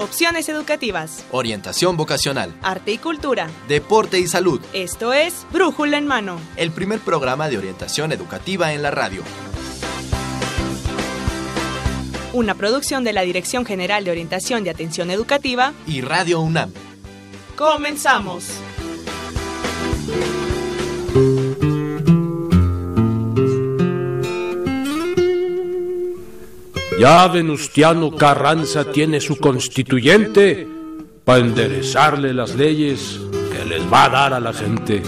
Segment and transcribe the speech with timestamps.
[0.00, 1.26] Opciones educativas.
[1.30, 2.54] Orientación vocacional.
[2.62, 3.50] Arte y cultura.
[3.68, 4.58] Deporte y salud.
[4.72, 6.40] Esto es Brújula en Mano.
[6.56, 9.22] El primer programa de orientación educativa en la radio.
[12.32, 16.72] Una producción de la Dirección General de Orientación de Atención Educativa y Radio UNAM.
[17.54, 18.46] Comenzamos.
[27.00, 30.68] Ya Venustiano Carranza tiene su constituyente
[31.24, 33.18] para enderezarle las leyes
[33.50, 35.02] que les va a dar a la gente.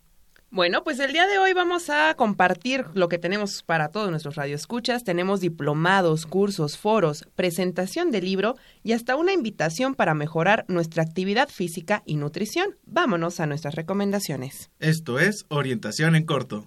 [0.55, 4.35] Bueno, pues el día de hoy vamos a compartir lo que tenemos para todos nuestros
[4.35, 5.03] radioescuchas.
[5.03, 11.49] Tenemos diplomados, cursos, foros, presentación de libro y hasta una invitación para mejorar nuestra actividad
[11.49, 12.77] física y nutrición.
[12.85, 14.71] Vámonos a nuestras recomendaciones.
[14.79, 16.65] Esto es Orientación en Corto.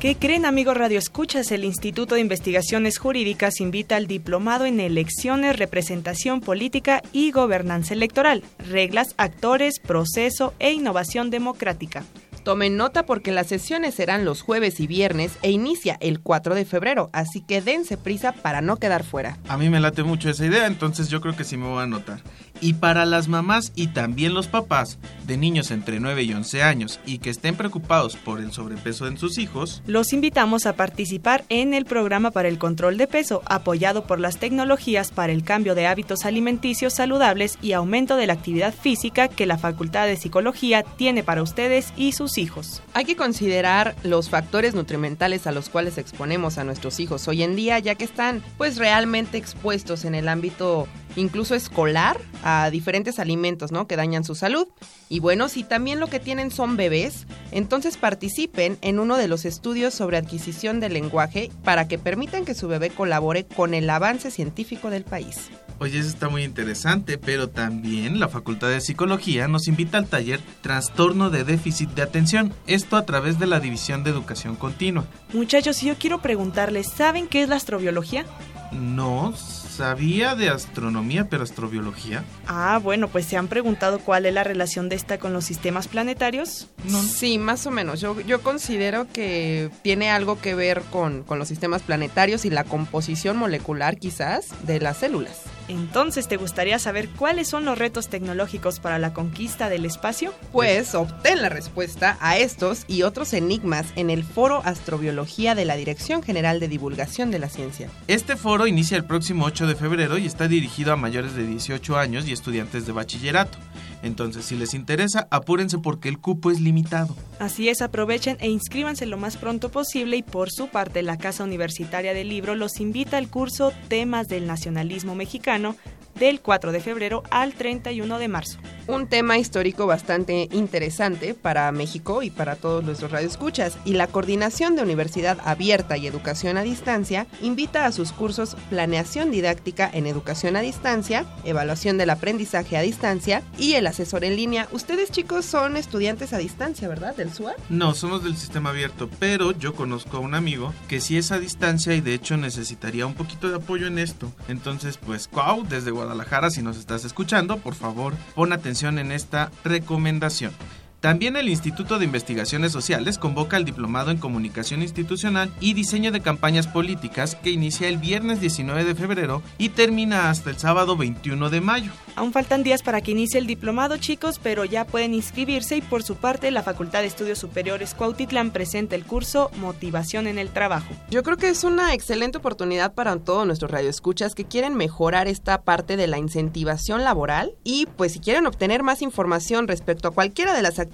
[0.00, 1.50] ¿Qué creen amigos Radio Escuchas?
[1.50, 8.42] El Instituto de Investigaciones Jurídicas invita al diplomado en elecciones, representación política y gobernanza electoral,
[8.58, 12.04] reglas, actores, proceso e innovación democrática.
[12.46, 16.64] Tomen nota porque las sesiones serán los jueves y viernes e inicia el 4 de
[16.64, 19.36] febrero, así que dense prisa para no quedar fuera.
[19.48, 21.82] A mí me late mucho esa idea, entonces yo creo que sí me voy a
[21.82, 22.20] anotar.
[22.60, 27.00] Y para las mamás y también los papás de niños entre 9 y 11 años
[27.04, 31.74] y que estén preocupados por el sobrepeso en sus hijos, los invitamos a participar en
[31.74, 35.88] el programa para el control de peso, apoyado por las tecnologías para el cambio de
[35.88, 41.24] hábitos alimenticios saludables y aumento de la actividad física que la Facultad de Psicología tiene
[41.24, 42.82] para ustedes y sus hijos.
[42.94, 47.56] Hay que considerar los factores nutrimentales a los cuales exponemos a nuestros hijos hoy en
[47.56, 50.86] día, ya que están pues realmente expuestos en el ámbito
[51.16, 53.86] incluso escolar a diferentes alimentos, ¿no?
[53.86, 54.68] Que dañan su salud.
[55.08, 59.44] Y bueno, si también lo que tienen son bebés, entonces participen en uno de los
[59.44, 64.30] estudios sobre adquisición del lenguaje para que permitan que su bebé colabore con el avance
[64.30, 65.50] científico del país.
[65.78, 70.40] Oye, eso está muy interesante, pero también la Facultad de Psicología nos invita al taller
[70.62, 75.04] Trastorno de Déficit de Atención, esto a través de la División de Educación Continua.
[75.34, 78.24] Muchachos, yo quiero preguntarles, ¿saben qué es la astrobiología?
[78.72, 79.34] No,
[79.76, 82.24] sabía de astronomía, pero astrobiología.
[82.46, 85.88] Ah, bueno, pues se han preguntado cuál es la relación de esta con los sistemas
[85.88, 86.68] planetarios.
[86.84, 87.02] No.
[87.02, 88.00] Sí, más o menos.
[88.00, 92.64] Yo, yo considero que tiene algo que ver con, con los sistemas planetarios y la
[92.64, 95.42] composición molecular quizás de las células.
[95.68, 100.32] Entonces, ¿te gustaría saber cuáles son los retos tecnológicos para la conquista del espacio?
[100.52, 105.76] Pues obtén la respuesta a estos y otros enigmas en el Foro Astrobiología de la
[105.76, 107.90] Dirección General de Divulgación de la Ciencia.
[108.06, 111.96] Este foro inicia el próximo 8 de febrero y está dirigido a mayores de 18
[111.96, 113.58] años y estudiantes de bachillerato.
[114.06, 117.14] Entonces, si les interesa, apúrense porque el cupo es limitado.
[117.38, 121.44] Así es, aprovechen e inscríbanse lo más pronto posible y por su parte la Casa
[121.44, 125.76] Universitaria del Libro los invita al curso Temas del Nacionalismo Mexicano
[126.18, 128.58] del 4 de febrero al 31 de marzo.
[128.88, 133.78] Un tema histórico bastante interesante para México y para todos nuestros radioescuchas.
[133.84, 139.32] Y la Coordinación de Universidad Abierta y Educación a Distancia invita a sus cursos Planeación
[139.32, 144.68] Didáctica en Educación a Distancia, Evaluación del Aprendizaje a Distancia y el asesor en línea.
[144.70, 147.16] Ustedes chicos son estudiantes a distancia, ¿verdad?
[147.16, 147.54] ¿Del SUA?
[147.68, 151.40] No, somos del sistema abierto, pero yo conozco a un amigo que sí es a
[151.40, 154.32] distancia y de hecho necesitaría un poquito de apoyo en esto.
[154.48, 156.05] Entonces, pues, Cuau, desde Guadalajara,
[156.50, 160.52] si nos estás escuchando, por favor, pon atención en esta recomendación.
[161.00, 166.22] También el Instituto de Investigaciones Sociales convoca al Diplomado en Comunicación Institucional y Diseño de
[166.22, 171.50] Campañas Políticas que inicia el viernes 19 de febrero y termina hasta el sábado 21
[171.50, 171.92] de mayo.
[172.16, 176.02] Aún faltan días para que inicie el diplomado, chicos, pero ya pueden inscribirse y por
[176.02, 180.94] su parte la Facultad de Estudios Superiores Cuautitlán presenta el curso Motivación en el Trabajo.
[181.10, 185.60] Yo creo que es una excelente oportunidad para todos nuestros radioescuchas que quieren mejorar esta
[185.60, 190.54] parte de la incentivación laboral y pues si quieren obtener más información respecto a cualquiera
[190.54, 190.85] de las actividades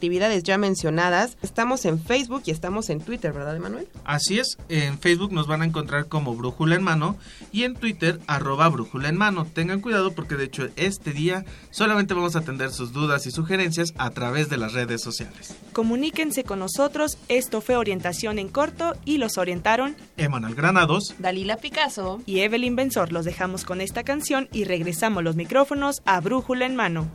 [0.42, 3.88] ya mencionadas, estamos en Facebook y estamos en Twitter, ¿verdad, Emanuel?
[4.04, 7.16] Así es, en Facebook nos van a encontrar como Brújula en Mano
[7.52, 9.46] y en Twitter arroba Brújula en Mano.
[9.46, 13.92] Tengan cuidado porque de hecho este día solamente vamos a atender sus dudas y sugerencias
[13.98, 15.54] a través de las redes sociales.
[15.72, 22.20] Comuníquense con nosotros, esto fue Orientación en Corto y los orientaron Emanuel Granados, Dalila Picasso
[22.26, 23.12] y Evelyn Benzor.
[23.12, 27.08] Los dejamos con esta canción y regresamos los micrófonos a Brújula en Mano.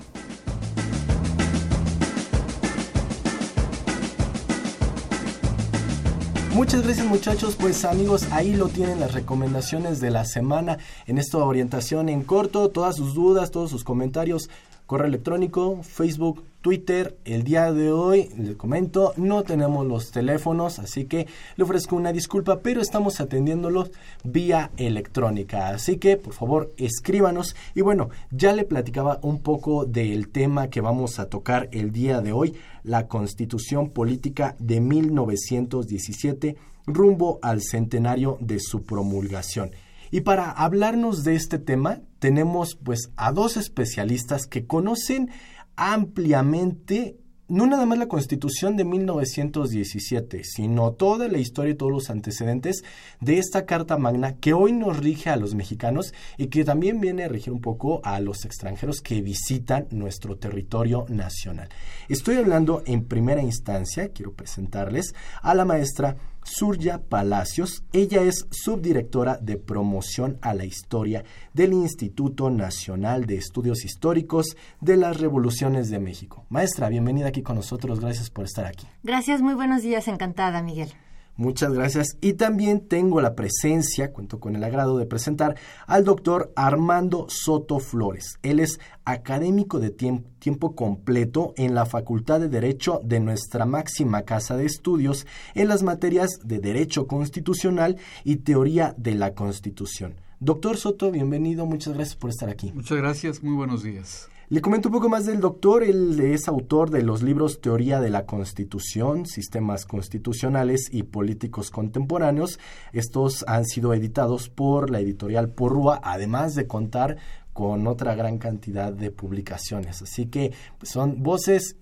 [6.57, 10.79] Muchas gracias muchachos, pues amigos, ahí lo tienen las recomendaciones de la semana.
[11.05, 14.49] En esta orientación en corto, todas sus dudas, todos sus comentarios,
[14.87, 17.15] correo electrónico, Facebook, Twitter.
[17.23, 21.25] El día de hoy, les comento, no tenemos los teléfonos, así que
[21.55, 23.91] le ofrezco una disculpa, pero estamos atendiéndolos
[24.25, 25.69] vía electrónica.
[25.69, 27.55] Así que, por favor, escríbanos.
[27.73, 32.19] Y bueno, ya le platicaba un poco del tema que vamos a tocar el día
[32.19, 39.71] de hoy, la Constitución Política de 1917, rumbo al centenario de su promulgación.
[40.11, 45.29] Y para hablarnos de este tema, tenemos pues a dos especialistas que conocen
[45.77, 47.17] ampliamente
[47.49, 52.83] no nada más la Constitución de 1917, sino toda la historia y todos los antecedentes
[53.21, 57.23] de esta Carta Magna que hoy nos rige a los mexicanos y que también viene
[57.23, 61.69] a regir un poco a los extranjeros que visitan nuestro territorio nacional.
[62.09, 67.83] Estoy hablando en primera instancia, quiero presentarles a la maestra Surya Palacios.
[67.91, 71.23] Ella es subdirectora de promoción a la historia
[71.53, 76.45] del Instituto Nacional de Estudios Históricos de las Revoluciones de México.
[76.49, 77.99] Maestra, bienvenida aquí con nosotros.
[77.99, 78.87] Gracias por estar aquí.
[79.03, 80.07] Gracias, muy buenos días.
[80.07, 80.93] Encantada, Miguel.
[81.37, 82.17] Muchas gracias.
[82.19, 87.79] Y también tengo la presencia, cuento con el agrado de presentar al doctor Armando Soto
[87.79, 88.39] Flores.
[88.41, 94.57] Él es académico de tiempo, completo en la Facultad de Derecho de nuestra máxima casa
[94.57, 100.15] de estudios en las materias de Derecho Constitucional y Teoría de la Constitución.
[100.39, 101.65] Doctor Soto, bienvenido.
[101.65, 102.71] Muchas gracias por estar aquí.
[102.73, 103.43] Muchas gracias.
[103.43, 104.29] Muy buenos días.
[104.49, 105.83] Le comento un poco más del doctor.
[105.83, 112.57] Él es autor de los libros Teoría de la Constitución, Sistemas Constitucionales y Políticos Contemporáneos.
[112.93, 117.17] Estos han sido editados por la editorial Porrúa, además de contar
[117.51, 120.01] con otra gran cantidad de publicaciones.
[120.01, 121.75] Así que pues, son voces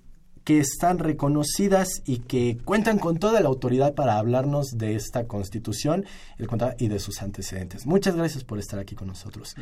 [0.44, 6.06] que están reconocidas y que cuentan con toda la autoridad para hablarnos de esta constitución
[6.80, 7.86] y de sus antecedentes.
[7.86, 9.56] Muchas gracias por estar aquí con nosotros.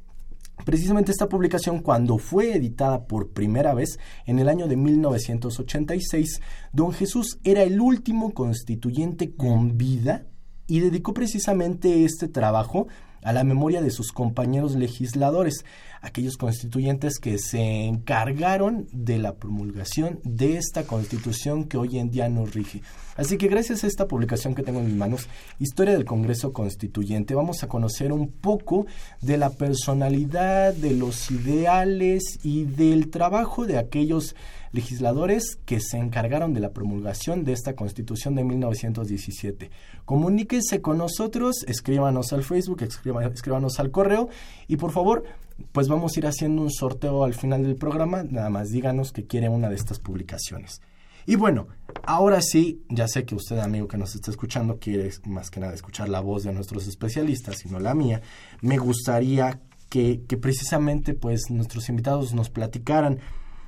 [0.64, 6.40] Precisamente esta publicación, cuando fue editada por primera vez en el año de 1986,
[6.72, 10.26] don Jesús era el último constituyente con vida
[10.66, 12.88] y dedicó precisamente este trabajo
[13.26, 15.64] a la memoria de sus compañeros legisladores,
[16.00, 22.28] aquellos constituyentes que se encargaron de la promulgación de esta constitución que hoy en día
[22.28, 22.82] nos rige.
[23.16, 25.26] Así que gracias a esta publicación que tengo en mis manos,
[25.58, 28.86] Historia del Congreso Constituyente, vamos a conocer un poco
[29.20, 34.36] de la personalidad, de los ideales y del trabajo de aquellos
[34.76, 39.70] legisladores que se encargaron de la promulgación de esta Constitución de 1917.
[40.04, 44.28] Comuníquense con nosotros, escríbanos al Facebook, escríbanos al correo
[44.68, 45.24] y por favor,
[45.72, 49.26] pues vamos a ir haciendo un sorteo al final del programa, nada más díganos que
[49.26, 50.82] quiere una de estas publicaciones.
[51.24, 51.66] Y bueno,
[52.04, 55.74] ahora sí, ya sé que usted, amigo que nos está escuchando, quiere más que nada
[55.74, 58.20] escuchar la voz de nuestros especialistas y no la mía.
[58.60, 63.18] Me gustaría que, que precisamente pues nuestros invitados nos platicaran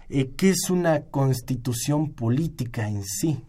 [0.08, 3.44] eh, ¿Qué es una constitución política en sí?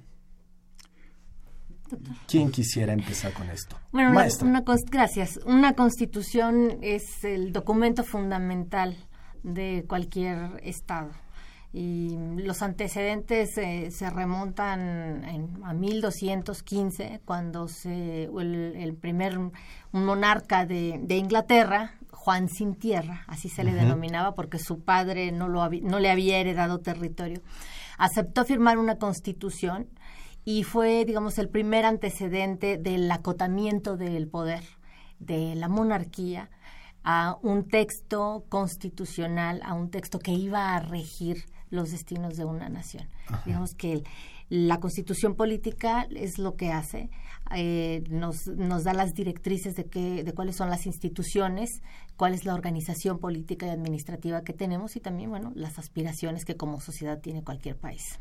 [2.28, 3.76] ¿Quién quisiera empezar con esto?
[3.92, 5.40] Bueno, una, gracias.
[5.46, 8.96] Una constitución es el documento fundamental
[9.44, 11.12] de cualquier Estado.
[11.72, 15.24] Y los antecedentes eh, se remontan
[15.64, 19.38] a 1215, cuando se, el, primer
[19.92, 21.99] monarca de, de Inglaterra,
[22.30, 26.38] Juan sin tierra, así se le denominaba porque su padre no, lo no le había
[26.38, 27.42] heredado territorio,
[27.98, 29.90] aceptó firmar una constitución
[30.46, 34.64] y fue, digamos, el primer antecedente del acotamiento del poder
[35.18, 36.52] de la monarquía
[37.04, 42.70] a un texto constitucional, a un texto que iba a regir los destinos de una
[42.70, 43.10] nación.
[43.48, 44.04] Digamos que
[44.50, 47.10] la constitución política es lo que hace,
[47.56, 51.82] eh, nos, nos da las directrices de, qué, de cuáles son las instituciones,
[52.18, 56.56] cuál es la organización política y administrativa que tenemos y también, bueno, las aspiraciones que
[56.56, 58.20] como sociedad tiene cualquier país.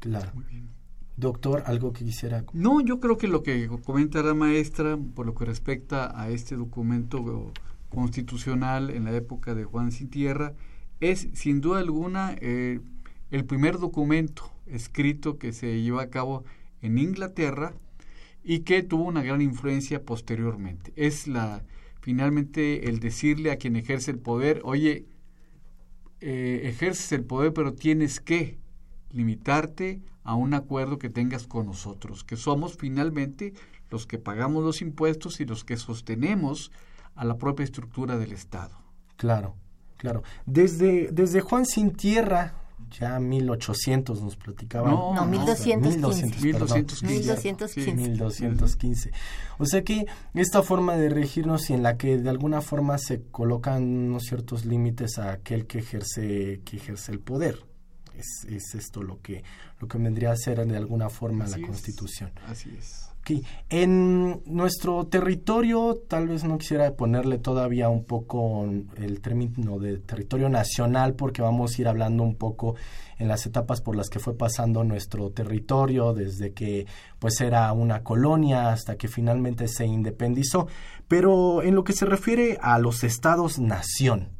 [0.00, 0.30] Claro.
[0.34, 0.68] Muy bien.
[1.16, 2.44] Doctor, ¿algo que quisiera?
[2.54, 6.56] No, yo creo que lo que comenta la maestra por lo que respecta a este
[6.56, 7.52] documento
[7.90, 10.54] constitucional en la época de Juan Sin Tierra
[11.00, 12.80] es sin duda alguna eh,
[13.30, 16.44] el primer documento escrito que se llevó a cabo
[16.82, 17.74] en Inglaterra
[18.42, 20.92] y que tuvo una gran influencia posteriormente.
[20.96, 21.62] Es la
[22.00, 25.06] finalmente el decirle a quien ejerce el poder, oye,
[26.20, 28.58] eh, ejerces el poder, pero tienes que
[29.10, 33.54] limitarte a un acuerdo que tengas con nosotros, que somos finalmente
[33.90, 36.70] los que pagamos los impuestos y los que sostenemos
[37.14, 38.78] a la propia estructura del Estado.
[39.16, 39.56] Claro,
[39.96, 40.22] claro.
[40.46, 42.54] Desde, desde Juan Sin Tierra,
[42.90, 44.92] ya 1800 nos platicaban.
[44.92, 45.88] No, no 1215.
[46.46, 47.06] 1215.
[47.06, 47.92] 1215.
[47.92, 49.10] 1215.
[49.58, 53.22] O sea que esta forma de regirnos y en la que de alguna forma se
[53.30, 57.64] colocan unos ciertos límites a aquel que ejerce, que ejerce el poder.
[58.16, 59.44] Es, es esto lo que,
[59.78, 62.32] lo que vendría a ser de alguna forma la Constitución.
[62.46, 63.09] Así es.
[63.68, 68.64] En nuestro territorio, tal vez no quisiera ponerle todavía un poco
[68.96, 72.74] el término de territorio nacional, porque vamos a ir hablando un poco
[73.18, 76.86] en las etapas por las que fue pasando nuestro territorio, desde que
[77.20, 80.66] pues era una colonia hasta que finalmente se independizó.
[81.06, 84.30] Pero en lo que se refiere a los estados-nación,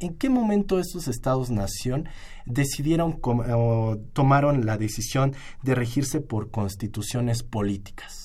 [0.00, 2.08] ¿en qué momento estos estados-nación
[2.44, 8.21] decidieron o tomaron la decisión de regirse por constituciones políticas?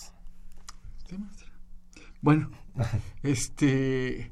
[2.22, 2.50] Bueno,
[3.24, 4.32] este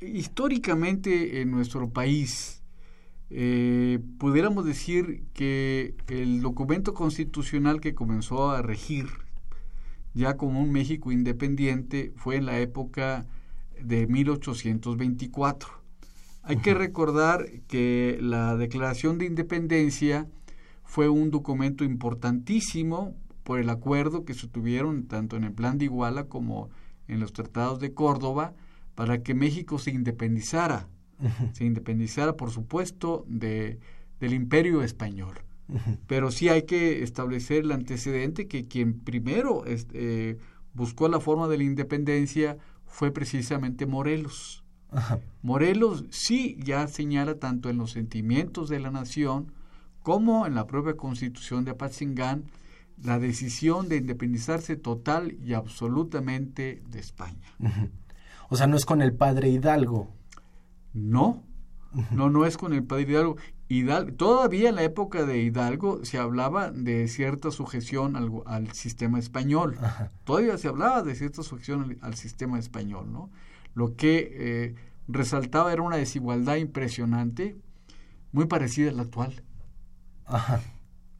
[0.00, 2.62] históricamente en nuestro país
[3.30, 9.06] eh, pudiéramos decir que el documento constitucional que comenzó a regir
[10.14, 13.26] ya como un México independiente fue en la época
[13.80, 15.68] de 1824.
[16.42, 20.26] Hay que recordar que la Declaración de Independencia
[20.82, 23.14] fue un documento importantísimo
[23.48, 26.68] por el acuerdo que se tuvieron tanto en el Plan de Iguala como
[27.06, 28.52] en los tratados de Córdoba
[28.94, 30.86] para que México se independizara
[31.54, 33.78] se independizara, por supuesto, de,
[34.20, 35.38] del imperio español.
[36.06, 40.36] Pero sí hay que establecer el antecedente que quien primero este,
[40.74, 44.62] buscó la forma de la independencia fue precisamente Morelos.
[45.40, 49.54] Morelos sí ya señala tanto en los sentimientos de la nación
[50.02, 52.44] como en la propia constitución de Apatzingán
[53.02, 57.54] la decisión de independizarse total y absolutamente de España.
[58.48, 60.08] O sea, no es con el padre Hidalgo.
[60.92, 61.44] No,
[62.10, 63.36] no, no es con el padre Hidalgo.
[63.68, 64.12] Hidalgo.
[64.14, 69.78] Todavía en la época de Hidalgo se hablaba de cierta sujeción al, al sistema español.
[70.24, 73.30] Todavía se hablaba de cierta sujeción al, sistema español, ¿no?
[73.74, 74.74] Lo que eh,
[75.06, 77.58] resaltaba era una desigualdad impresionante,
[78.32, 79.42] muy parecida a la actual.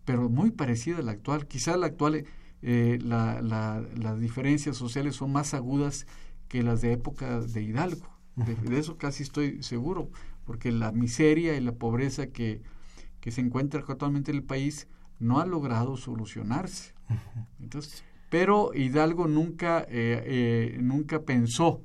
[0.08, 1.46] Pero muy parecida a la actual.
[1.46, 2.24] Quizá la actual,
[2.62, 6.06] eh, la, las diferencias sociales son más agudas
[6.48, 8.08] que las de época de Hidalgo.
[8.34, 10.08] De, eso casi estoy seguro,
[10.46, 12.62] porque la miseria y la pobreza que,
[13.20, 14.88] que se encuentra actualmente en el país
[15.18, 16.94] no ha logrado solucionarse.
[17.60, 21.82] Entonces, pero Hidalgo nunca, eh, eh, nunca pensó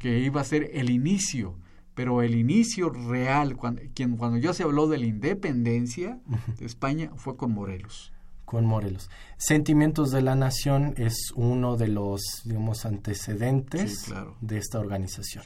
[0.00, 1.56] que iba a ser el inicio,
[1.96, 6.20] pero el inicio real, cuando, quien, cuando ya se habló de la independencia
[6.58, 8.12] de España, fue con Morelos
[8.44, 9.10] con Morelos.
[9.38, 14.06] Sentimientos de la Nación es uno de los, digamos, antecedentes
[14.40, 15.44] de esta organización.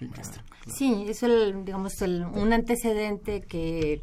[0.67, 4.03] Sí, es el, digamos, el, un antecedente que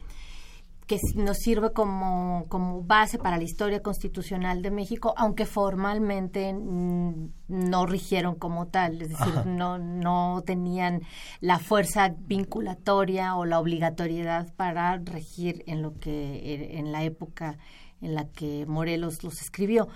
[0.88, 7.86] que nos sirve como, como base para la historia constitucional de México, aunque formalmente no
[7.86, 11.02] rigieron como tal, es decir, no, no tenían
[11.42, 17.58] la fuerza vinculatoria o la obligatoriedad para regir en lo que en la época
[18.00, 19.88] en la que Morelos los escribió.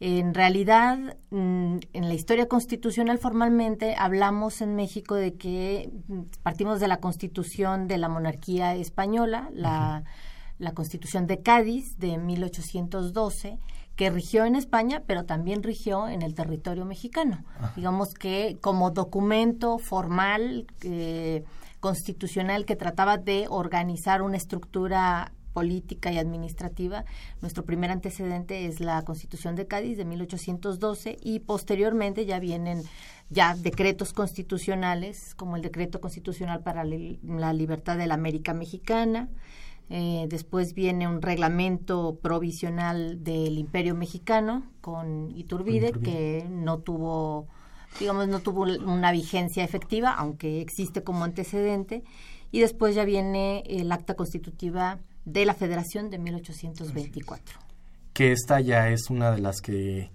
[0.00, 6.80] En realidad, mm, en la historia constitucional formalmente hablamos en México de que mm, partimos
[6.80, 10.04] de la constitución de la monarquía española, la,
[10.60, 13.58] la constitución de Cádiz de 1812
[13.96, 17.44] que rigió en España, pero también rigió en el territorio mexicano.
[17.76, 21.44] Digamos que como documento formal eh,
[21.80, 27.04] constitucional que trataba de organizar una estructura política y administrativa.
[27.40, 32.82] Nuestro primer antecedente es la Constitución de Cádiz de 1812 y posteriormente ya vienen
[33.30, 39.28] ya decretos constitucionales como el decreto constitucional para la libertad de la América Mexicana.
[39.92, 47.48] Eh, después viene un reglamento provisional del Imperio Mexicano con Iturbide, que no tuvo
[47.98, 52.04] digamos no tuvo una vigencia efectiva aunque existe como antecedente
[52.52, 57.58] y después ya viene el acta constitutiva de la Federación de 1824.
[58.12, 60.10] Que esta ya es una de las que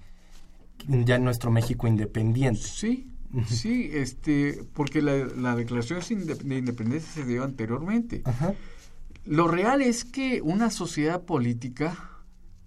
[0.87, 2.61] ya en nuestro México independiente.
[2.61, 3.09] Sí,
[3.47, 8.23] sí, este, porque la, declaración de independencia se dio anteriormente.
[9.25, 12.11] Lo real es que una sociedad política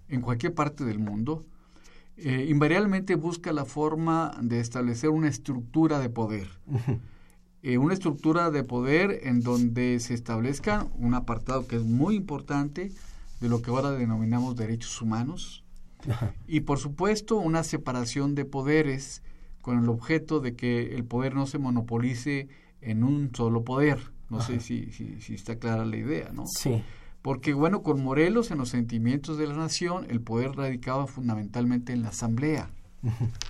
[0.09, 1.45] en cualquier parte del mundo
[2.17, 6.47] eh, invariablemente busca la forma de establecer una estructura de poder.
[7.61, 12.93] Eh, una estructura de poder en donde se establezca un apartado que es muy importante
[13.41, 15.65] de lo que ahora denominamos derechos humanos
[16.47, 19.23] y por supuesto una separación de poderes
[19.61, 22.47] con el objeto de que el poder no se monopolice
[22.79, 23.99] en un solo poder.
[24.29, 26.45] No sé si, si, está clara la idea, ¿no?
[26.45, 26.83] Sí.
[27.21, 32.03] Porque, bueno, con Morelos, en los sentimientos de la nación, el poder radicaba fundamentalmente en
[32.03, 32.69] la asamblea.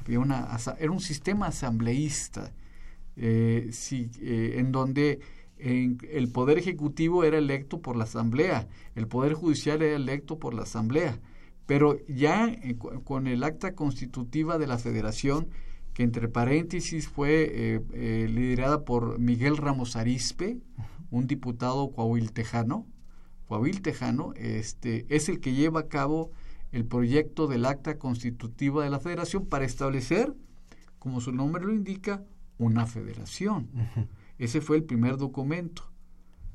[0.07, 2.51] una, era un sistema asambleísta
[3.15, 5.19] eh, eh, en donde
[5.57, 10.63] el poder ejecutivo era electo por la asamblea, el poder judicial era electo por la
[10.63, 11.19] asamblea,
[11.65, 15.49] pero ya eh, con el acta constitutiva de la federación,
[15.99, 17.83] que entre paréntesis fue
[18.29, 20.57] liderada por Miguel Ramos Arispe,
[21.11, 22.87] un diputado coahuiltejano,
[23.49, 26.31] coahuiltejano, este, es el que lleva a cabo
[26.71, 30.33] el proyecto del acta constitutiva de la federación para establecer,
[30.99, 32.23] como su nombre lo indica,
[32.57, 33.67] una federación.
[34.37, 35.91] Ese fue el primer documento.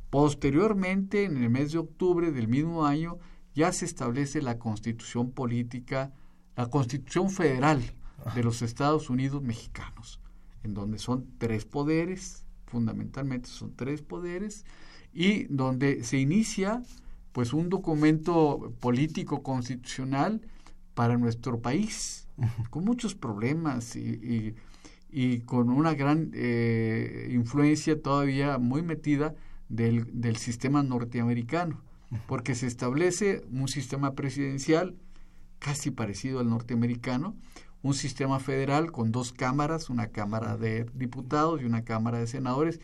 [0.09, 3.19] Posteriormente, en el mes de octubre del mismo año,
[3.55, 6.15] ya se establece la constitución política,
[6.57, 7.83] la constitución federal
[8.35, 10.21] de los Estados Unidos mexicanos,
[10.63, 14.65] en donde son tres poderes, fundamentalmente son tres poderes,
[15.13, 16.83] y donde se inicia
[17.33, 20.41] pues un documento político constitucional
[20.95, 22.29] para nuestro país,
[22.71, 24.55] con muchos problemas y
[25.17, 29.37] y con una gran eh, influencia todavía muy metida
[29.69, 31.81] del, del, sistema norteamericano,
[32.27, 34.97] porque se establece un sistema presidencial
[35.61, 37.37] casi parecido al norteamericano,
[37.85, 42.81] un sistema federal con dos cámaras, una Cámara de Diputados y una Cámara de Senadores,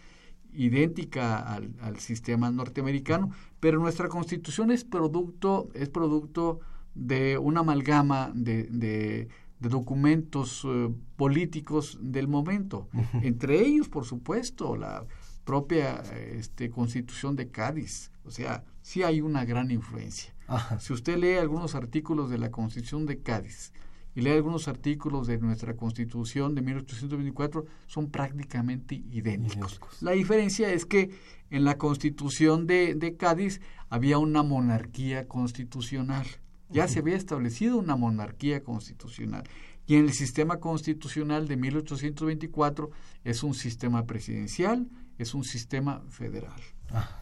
[0.52, 6.60] idéntica al, al, sistema norteamericano, pero nuestra constitución es producto, es producto
[6.94, 12.88] de una amalgama de, de, documentos eh, políticos del momento.
[13.22, 15.06] Entre ellos, por supuesto, la
[15.44, 18.10] propia este, constitución de Cádiz.
[18.24, 20.34] O sea, sí hay una gran influencia.
[20.78, 23.72] Si usted lee algunos artículos de la constitución de Cádiz,
[24.14, 29.81] y lee algunos artículos de nuestra Constitución de 1824, son prácticamente idénticos.
[30.01, 31.11] La diferencia es que
[31.51, 36.27] en la Constitución de, de Cádiz había una monarquía constitucional.
[36.68, 39.42] Ya se había establecido una monarquía constitucional.
[39.87, 42.90] Y en el sistema constitucional de 1824
[43.25, 46.61] es un sistema presidencial, es un sistema federal.
[46.90, 47.19] Ah,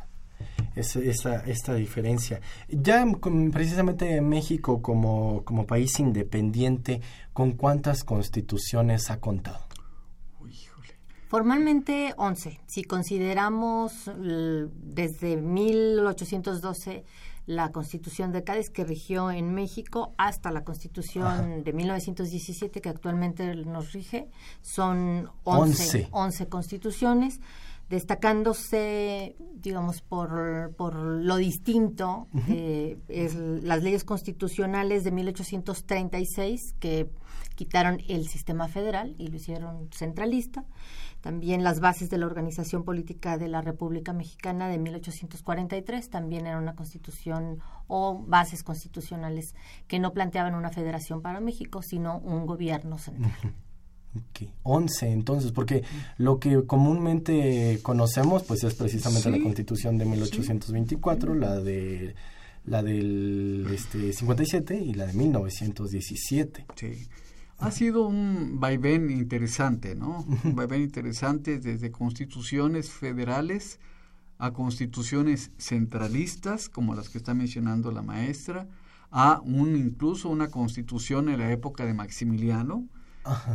[0.78, 2.40] esa, esta diferencia.
[2.68, 3.04] Ya
[3.52, 7.00] precisamente México como, como país independiente,
[7.32, 9.68] ¿con cuántas constituciones ha contado?
[11.28, 12.58] Formalmente 11.
[12.66, 17.04] Si consideramos desde 1812
[17.44, 23.54] la Constitución de Cádiz que rigió en México hasta la Constitución de 1917 que actualmente
[23.56, 24.28] nos rige,
[24.62, 27.40] son 11, 11 constituciones
[27.88, 37.11] destacándose, digamos, por, por lo distinto, eh, es las leyes constitucionales de 1836 que
[37.55, 40.64] quitaron el sistema federal y lo hicieron centralista.
[41.20, 46.59] También las bases de la organización política de la República Mexicana de 1843 también era
[46.59, 49.57] una constitución o bases constitucionales
[49.88, 53.55] que no planteaban una federación para México, sino un gobierno central.
[54.30, 54.50] Okay.
[54.62, 55.84] 11 entonces, porque
[56.16, 62.14] lo que comúnmente conocemos pues es precisamente la Constitución de 1824, la de
[62.64, 66.66] la del este 57 y la de 1917.
[66.74, 67.08] Sí.
[67.58, 70.24] Ha sido un vaivén interesante, ¿no?
[70.44, 73.80] Un vaivén interesante desde constituciones federales
[74.38, 78.68] a constituciones centralistas, como las que está mencionando la maestra,
[79.10, 82.86] a un incluso una constitución en la época de Maximiliano,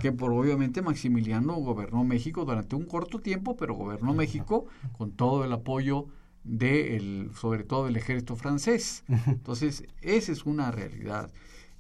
[0.02, 4.66] que por obviamente Maximiliano gobernó México durante un corto tiempo, pero gobernó México
[4.98, 6.08] con todo el apoyo
[6.44, 9.04] de el, sobre todo del ejército francés.
[9.28, 11.32] Entonces, esa es una realidad.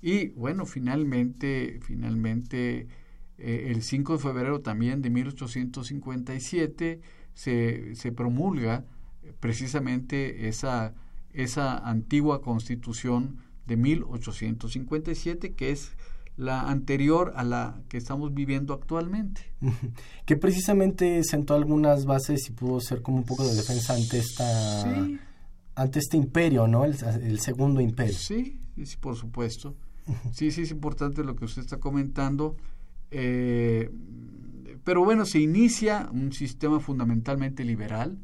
[0.01, 2.87] Y bueno, finalmente, finalmente,
[3.37, 7.01] eh, el 5 de febrero también de 1857
[7.33, 8.85] se, se promulga
[9.39, 10.93] precisamente esa,
[11.33, 15.95] esa antigua constitución de 1857, que es
[16.35, 19.41] la anterior a la que estamos viviendo actualmente.
[20.25, 25.05] Que precisamente sentó algunas bases y pudo ser como un poco de defensa ante esta
[25.75, 26.85] ante este imperio, ¿no?
[26.85, 28.13] El, segundo imperio.
[28.13, 29.75] Sí, sí, por supuesto.
[30.31, 32.55] Sí, sí es importante lo que usted está comentando.
[33.11, 33.89] Eh,
[34.83, 38.17] pero bueno, se inicia un sistema fundamentalmente liberal,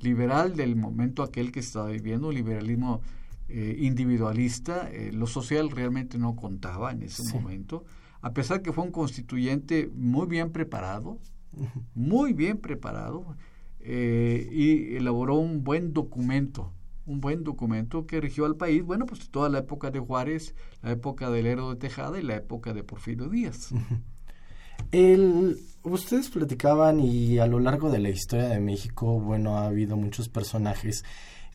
[0.00, 3.02] liberal del momento aquel que estaba viviendo, liberalismo
[3.48, 7.84] eh, individualista, eh, lo social realmente no contaba en ese momento,
[8.20, 11.18] a pesar que fue un constituyente muy bien preparado,
[11.94, 13.36] muy bien preparado,
[13.80, 16.72] eh, y elaboró un buen documento,
[17.06, 20.90] un buen documento que rigió al país, bueno, pues toda la época de Juárez, la
[20.90, 23.70] época del Héroe de Tejada y la época de Porfirio Díaz.
[24.90, 29.96] El, ustedes platicaban y a lo largo de la historia de México, bueno, ha habido
[29.96, 31.04] muchos personajes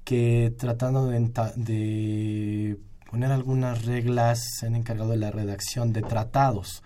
[0.03, 2.77] que tratando de,
[3.09, 6.83] poner algunas reglas se han encargado de la redacción de tratados.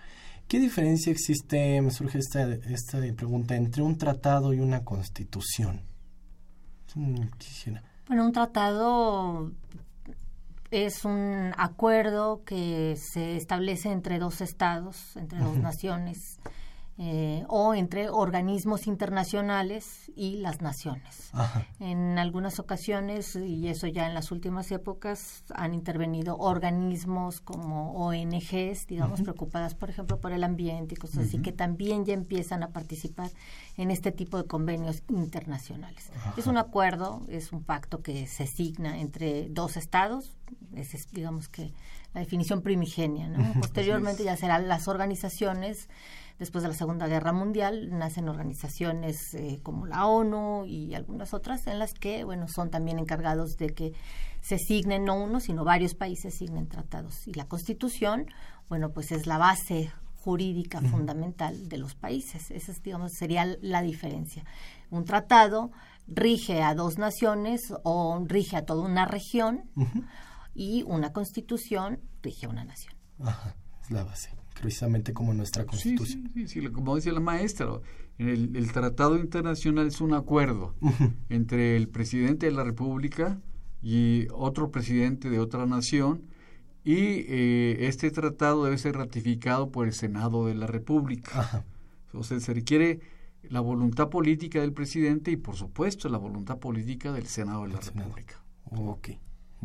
[0.48, 5.82] ¿Qué diferencia existe, me surge esta, esta pregunta, entre un tratado y una constitución?
[8.08, 9.52] Bueno, un tratado
[10.70, 16.38] es un acuerdo que se establece entre dos estados, entre dos naciones,
[16.98, 21.30] eh, o entre organismos internacionales y las naciones.
[21.78, 28.86] En algunas ocasiones, y eso ya en las últimas épocas, han intervenido organismos como ONGs,
[28.86, 32.70] digamos, preocupadas, por ejemplo, por el ambiente y cosas así, que también ya empiezan a
[32.70, 33.30] participar
[33.76, 36.10] en este tipo de convenios internacionales.
[36.38, 40.38] Es un acuerdo, es un pacto que se signa entre dos estados,
[40.74, 41.74] es, digamos que
[42.14, 43.60] la definición primigenia, ¿no?
[43.60, 45.90] Posteriormente ya serán las organizaciones
[46.38, 51.66] Después de la Segunda Guerra Mundial nacen organizaciones eh, como la ONU y algunas otras
[51.66, 53.94] en las que, bueno, son también encargados de que
[54.42, 57.26] se signen no uno, sino varios países signen tratados.
[57.26, 58.26] Y la Constitución,
[58.68, 59.90] bueno, pues es la base
[60.26, 62.50] jurídica fundamental de los países.
[62.50, 64.44] Esa, digamos, sería la diferencia.
[64.90, 65.70] Un tratado
[66.06, 69.70] rige a dos naciones o rige a toda una región
[70.54, 72.94] y una constitución rige a una nación.
[73.20, 74.35] Ajá, es la base.
[74.60, 76.30] Precisamente como nuestra constitución.
[76.34, 77.68] Sí, sí, sí, como dice la maestra,
[78.18, 80.74] el, el, tratado internacional es un acuerdo
[81.28, 83.40] entre el presidente de la República
[83.82, 86.22] y otro presidente de otra nación
[86.86, 91.64] y eh, este tratado debe ser ratificado por el Senado de la República.
[92.06, 93.00] Entonces se requiere
[93.42, 97.80] la voluntad política del presidente y por supuesto la voluntad política del Senado de la
[97.80, 98.40] República.
[98.70, 99.08] Ok.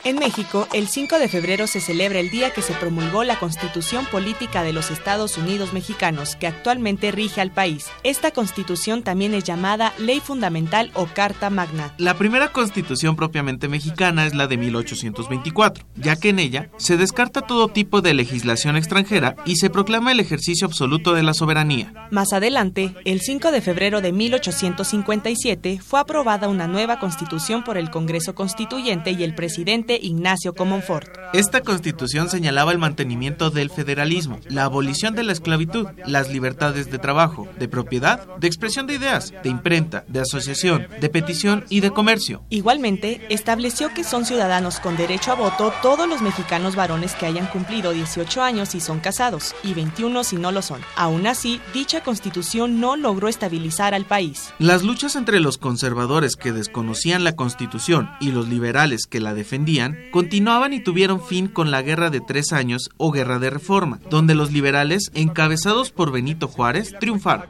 [0.04, 4.08] En México, el 5 de febrero se celebra el día que se promulgó la Constitución
[4.08, 7.86] Política de los Estados Unidos Mexicanos, que actualmente rige al país.
[8.02, 11.94] Esta constitución también es llamada Ley Fundamental o Carta Magna.
[12.00, 17.42] La primera constitución propiamente mexicana es la de 1824, ya que en ella se descarta
[17.42, 21.94] todo tipo de legislación extranjera y se proclama el ejercicio absoluto de la soberanía.
[22.10, 27.92] Más adelante, el 5 de febrero de 1857, fue aprobada una nueva constitución por el
[27.92, 31.10] Congreso Constituyente y el presidente Ignacio Comonfort.
[31.34, 37.00] Esta constitución señalaba el mantenimiento del federalismo, la abolición de la esclavitud, las libertades de
[37.00, 41.92] trabajo, de propiedad, de expresión de ideas, de imprenta, de asociación, de petición y de
[41.92, 42.44] comercio.
[42.50, 47.48] Igualmente, estableció que son ciudadanos con derecho a voto todos los mexicanos varones que hayan
[47.48, 50.82] cumplido 18 años y son casados, y 21 si no lo son.
[50.96, 54.54] Aún así, dicha constitución no logró estabilizar al país.
[54.60, 59.81] Las luchas entre los conservadores que desconocían la constitución y los liberales que la defendían
[60.12, 64.36] continuaban y tuvieron fin con la Guerra de Tres Años o Guerra de Reforma, donde
[64.36, 67.48] los liberales, encabezados por Benito Juárez, triunfaron.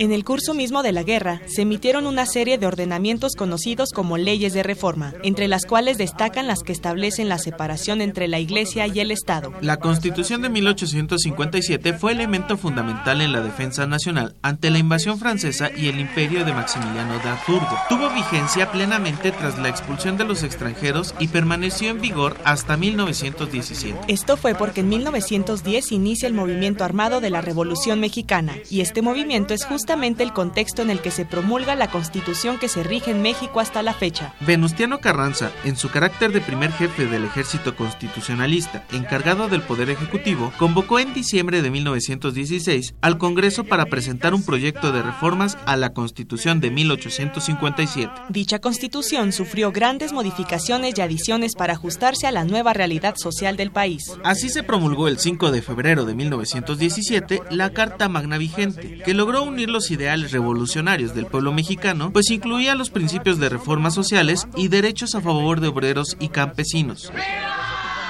[0.00, 4.16] En el curso mismo de la guerra, se emitieron una serie de ordenamientos conocidos como
[4.16, 8.86] leyes de reforma, entre las cuales destacan las que establecen la separación entre la Iglesia
[8.86, 9.52] y el Estado.
[9.60, 15.68] La Constitución de 1857 fue elemento fundamental en la defensa nacional ante la invasión francesa
[15.76, 17.76] y el imperio de Maximiliano de Habsburgo.
[17.90, 23.98] Tuvo vigencia plenamente tras la expulsión de los extranjeros y permaneció en vigor hasta 1917.
[24.08, 29.02] Esto fue porque en 1910 inicia el movimiento armado de la Revolución Mexicana, y este
[29.02, 33.10] movimiento es justo el contexto en el que se promulga la constitución que se rige
[33.10, 34.34] en México hasta la fecha.
[34.40, 40.52] Venustiano Carranza, en su carácter de primer jefe del ejército constitucionalista encargado del Poder Ejecutivo,
[40.58, 45.92] convocó en diciembre de 1916 al Congreso para presentar un proyecto de reformas a la
[45.92, 48.12] Constitución de 1857.
[48.28, 53.72] Dicha constitución sufrió grandes modificaciones y adiciones para ajustarse a la nueva realidad social del
[53.72, 54.04] país.
[54.22, 59.42] Así se promulgó el 5 de febrero de 1917 la Carta Magna Vigente, que logró
[59.42, 64.66] unir los ideales revolucionarios del pueblo mexicano, pues incluía los principios de reformas sociales y
[64.66, 67.12] derechos a favor de obreros y campesinos.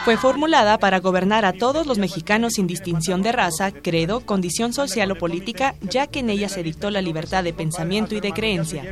[0.05, 5.11] Fue formulada para gobernar a todos los mexicanos sin distinción de raza, credo, condición social
[5.11, 8.83] o política, ya que en ella se dictó la libertad de pensamiento y de creencia.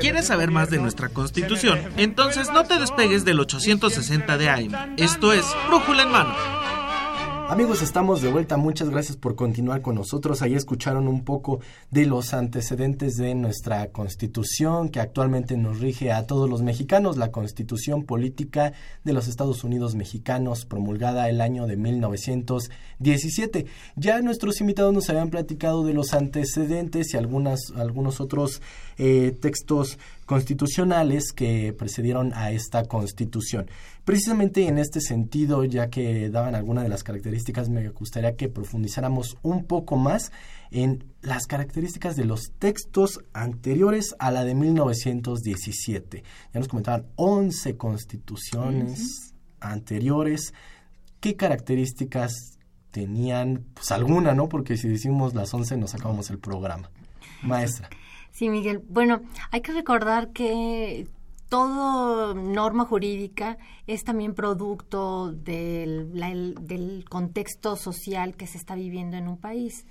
[0.00, 1.78] ¿Quieres saber más de nuestra constitución?
[1.96, 4.94] Entonces no te despegues del 860 de AM.
[4.96, 6.65] Esto es Brújula en Mano.
[7.48, 8.56] Amigos, estamos de vuelta.
[8.56, 10.42] Muchas gracias por continuar con nosotros.
[10.42, 11.60] Ahí escucharon un poco
[11.92, 17.30] de los antecedentes de nuestra constitución que actualmente nos rige a todos los mexicanos, la
[17.30, 18.72] constitución política
[19.04, 23.66] de los Estados Unidos mexicanos, promulgada el año de 1917.
[23.94, 28.60] Ya nuestros invitados nos habían platicado de los antecedentes y algunas, algunos otros
[28.98, 33.70] eh, textos constitucionales que precedieron a esta constitución.
[34.04, 39.38] Precisamente en este sentido, ya que daban algunas de las características, me gustaría que profundizáramos
[39.42, 40.32] un poco más
[40.70, 46.24] en las características de los textos anteriores a la de 1917.
[46.52, 50.52] Ya nos comentaban 11 constituciones anteriores.
[51.20, 52.58] ¿Qué características
[52.90, 53.64] tenían?
[53.74, 54.48] Pues alguna, ¿no?
[54.48, 56.90] Porque si decimos las 11 nos acabamos el programa.
[57.42, 57.88] Maestra.
[58.36, 58.82] Sí, Miguel.
[58.90, 61.08] Bueno, hay que recordar que
[61.48, 66.12] todo norma jurídica es también producto del,
[66.60, 69.86] del, contexto social que se está viviendo en un país.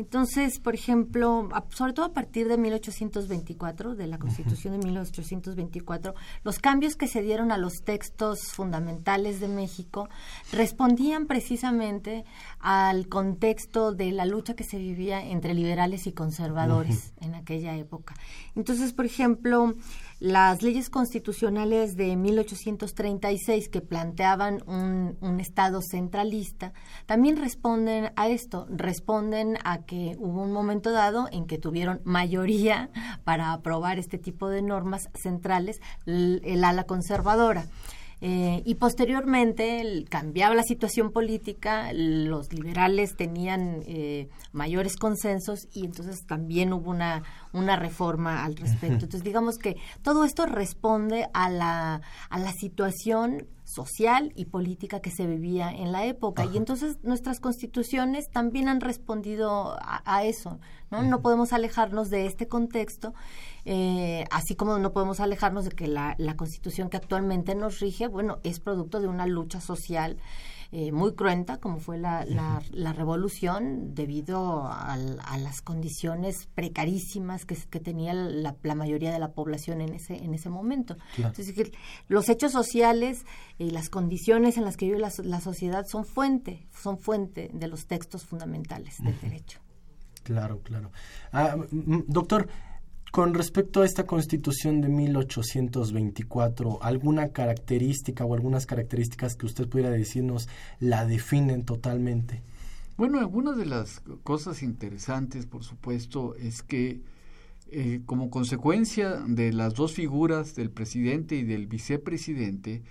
[0.00, 6.58] Entonces, por ejemplo, sobre todo a partir de 1824, de la Constitución de 1824, los
[6.58, 10.08] cambios que se dieron a los textos fundamentales de México
[10.52, 12.24] respondían precisamente
[12.60, 18.14] al contexto de la lucha que se vivía entre liberales y conservadores en aquella época.
[18.56, 19.74] Entonces, por ejemplo,
[20.20, 26.74] Las leyes constitucionales de 1836 que planteaban un, un, Estado centralista
[27.06, 32.90] también responden a esto, responden a que hubo un momento dado en que tuvieron mayoría
[33.24, 37.64] para aprobar este tipo de normas centrales el ala conservadora.
[38.22, 46.26] Eh, y posteriormente cambiaba la situación política, los liberales tenían eh, mayores consensos y entonces
[46.26, 47.22] también hubo una,
[47.54, 49.04] una reforma al respecto.
[49.04, 55.10] Entonces digamos que todo esto responde a la, a la situación social y política que
[55.10, 56.44] se vivía en la época.
[56.44, 60.58] Y entonces nuestras constituciones también han respondido a, eso.
[60.90, 61.02] ¿no?
[61.02, 63.14] no podemos alejarnos de este contexto,
[63.72, 68.08] eh, así como no podemos alejarnos de que la, la constitución que actualmente nos rige,
[68.08, 70.16] bueno, es producto de una lucha social
[70.72, 77.78] eh, muy cruenta, como fue la, la, revolución, debido a, las condiciones precarísimas que, que
[77.78, 80.96] tenía la, mayoría de la población en ese, en ese momento.
[81.16, 81.54] Entonces,
[82.08, 83.24] los hechos sociales
[83.56, 87.68] y las condiciones en las que vive la, la sociedad son fuente, son fuente de
[87.68, 89.60] los textos fundamentales del derecho.
[90.24, 90.90] Claro, claro.
[91.32, 92.48] Ah, doctor,
[93.10, 99.90] con respecto a esta constitución de 1824, ¿alguna característica o algunas características que usted pudiera
[99.90, 102.42] decirnos la definen totalmente?
[102.96, 107.00] Bueno, algunas de las cosas interesantes, por supuesto, es que
[107.72, 112.82] eh, como consecuencia de las dos figuras del presidente y del vicepresidente,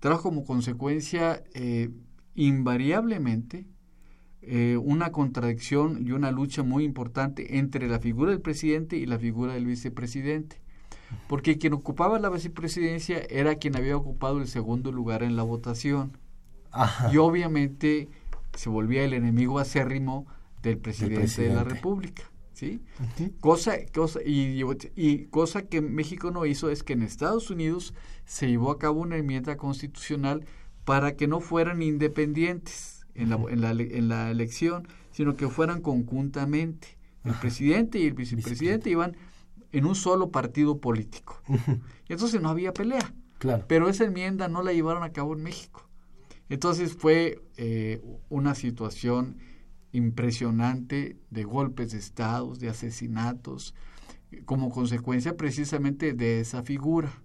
[0.00, 1.90] trajo como consecuencia eh,
[2.34, 3.66] invariablemente
[4.48, 9.18] eh, una contradicción y una lucha muy importante entre la figura del presidente y la
[9.18, 10.60] figura del vicepresidente.
[11.26, 16.16] Porque quien ocupaba la vicepresidencia era quien había ocupado el segundo lugar en la votación.
[17.12, 18.08] Y obviamente
[18.54, 20.26] se volvía el enemigo acérrimo
[20.62, 22.22] del presidente, de la República.
[22.52, 22.80] ¿sí?
[23.40, 24.62] cosa, cosa, y,
[24.94, 29.00] y, cosa que México no hizo es que en Estados Unidos se llevó a cabo
[29.00, 30.44] una enmienda constitucional
[30.84, 35.80] para que no fueran independientes en la, en la, en la elección, sino que fueran
[35.80, 36.98] conjuntamente.
[37.24, 39.16] El presidente y el vicepresidente iban
[39.72, 41.42] en un solo partido político.
[42.08, 43.14] Y entonces no había pelea.
[43.38, 43.64] Claro.
[43.66, 45.88] Pero esa enmienda no la llevaron a cabo en México.
[46.48, 49.38] Entonces fue eh, una situación
[49.92, 53.74] impresionante de golpes de estados, de asesinatos,
[54.44, 57.22] como consecuencia precisamente de esa figura.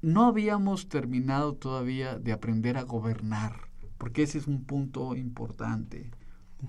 [0.00, 3.71] No habíamos terminado todavía de aprender a gobernar
[4.02, 6.10] porque ese es un punto importante.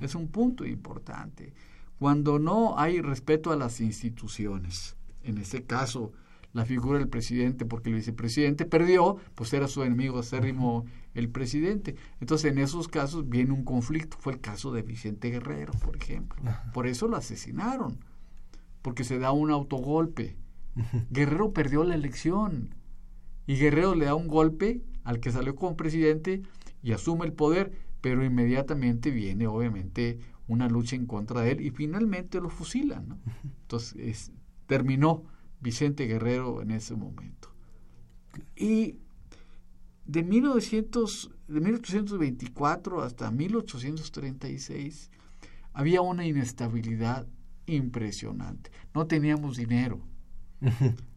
[0.01, 1.51] Es un punto importante.
[1.97, 6.11] Cuando no hay respeto a las instituciones, en este caso
[6.51, 11.95] la figura del presidente, porque el vicepresidente perdió, pues era su enemigo acérrimo el presidente.
[12.19, 14.15] Entonces en esos casos viene un conflicto.
[14.19, 16.39] Fue el caso de Vicente Guerrero, por ejemplo.
[16.71, 17.97] Por eso lo asesinaron,
[18.83, 20.37] porque se da un autogolpe.
[21.09, 22.75] Guerrero perdió la elección
[23.47, 26.43] y Guerrero le da un golpe al que salió como presidente
[26.83, 31.71] y asume el poder, pero inmediatamente viene obviamente una lucha en contra de él y
[31.71, 33.19] finalmente lo fusilan.
[33.61, 34.31] Entonces
[34.67, 35.23] terminó
[35.61, 37.49] Vicente Guerrero en ese momento.
[38.55, 38.97] Y
[40.05, 45.11] de, 1900, de 1824 hasta 1836
[45.71, 47.25] había una inestabilidad
[47.65, 48.71] impresionante.
[48.93, 50.01] No teníamos dinero.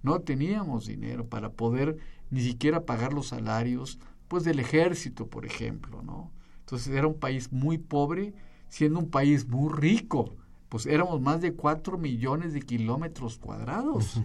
[0.02, 1.98] No teníamos dinero para poder
[2.30, 6.32] ni siquiera pagar los salarios pues del ejército, por ejemplo, ¿no?
[6.60, 8.34] Entonces era un país muy pobre,
[8.68, 10.34] siendo un país muy rico,
[10.68, 14.20] pues éramos más de 4 millones de kilómetros cuadrados.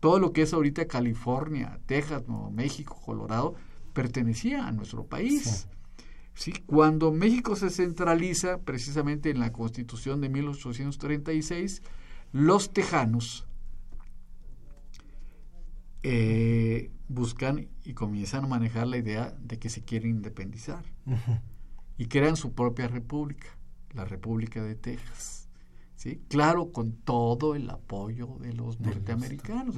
[0.00, 3.54] Todo lo que es ahorita California, Texas, Nuevo México, Colorado,
[3.92, 5.68] pertenecía a nuestro país.
[6.34, 6.52] Sí.
[6.66, 11.82] Cuando México se centraliza, precisamente en la Constitución de 1836,
[12.32, 13.46] los tejanos
[16.02, 20.84] eh, buscan y comienzan a manejar la idea de que se quieren independizar
[21.96, 23.48] y crean su propia república,
[23.94, 25.48] la República de Texas.
[25.94, 26.20] ¿sí?
[26.28, 29.76] Claro, con todo el apoyo de los norteamericanos,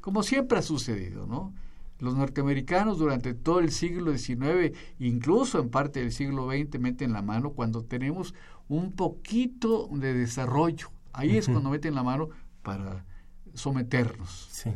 [0.00, 1.52] como siempre ha sucedido, ¿no?
[1.98, 7.20] Los norteamericanos durante todo el siglo XIX, incluso en parte del siglo XX, meten la
[7.20, 8.34] mano cuando tenemos
[8.68, 10.90] un poquito de desarrollo.
[11.12, 12.30] Ahí es cuando meten la mano
[12.62, 13.04] para
[13.52, 14.48] someternos.
[14.50, 14.70] Sí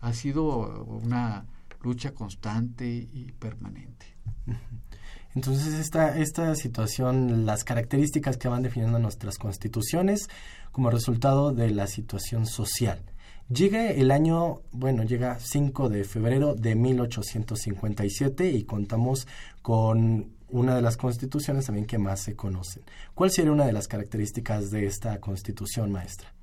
[0.00, 1.46] ha sido una
[1.82, 4.06] lucha constante y permanente.
[5.34, 10.28] Entonces esta, esta situación, las características que van definiendo nuestras constituciones
[10.72, 13.02] como resultado de la situación social.
[13.48, 19.26] Llega el año, bueno, llega 5 de febrero de 1857 y contamos
[19.62, 22.82] con una de las constituciones también que más se conocen.
[23.14, 26.34] ¿Cuál sería una de las características de esta constitución, maestra?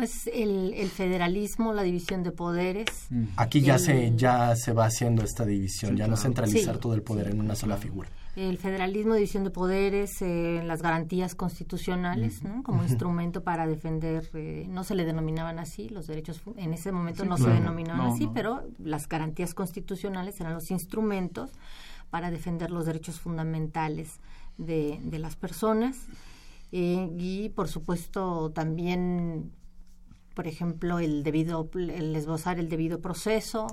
[0.00, 2.86] Pues el, el federalismo, la división de poderes.
[3.10, 3.24] Mm.
[3.36, 6.80] Aquí ya El- se ya se va haciendo esta división, Sí, ya no centralizar Sí,
[6.80, 8.08] todo el poder en una sola figura.
[8.34, 12.62] El federalismo, división de poderes, eh, las garantías constitucionales, ¿no?
[12.62, 17.24] como instrumento para defender, eh, no se le denominaban así, los derechos, en ese momento
[17.24, 17.52] Sí, no claro.
[17.52, 18.32] se denominaban No, así, no.
[18.32, 21.50] pero las garantías constitucionales eran los instrumentos
[22.08, 24.18] para defender los derechos fundamentales
[24.56, 25.96] de, de las personas.
[26.72, 29.50] Eh, y por supuesto también
[30.34, 33.66] por ejemplo, el debido, el esbozar el debido proceso,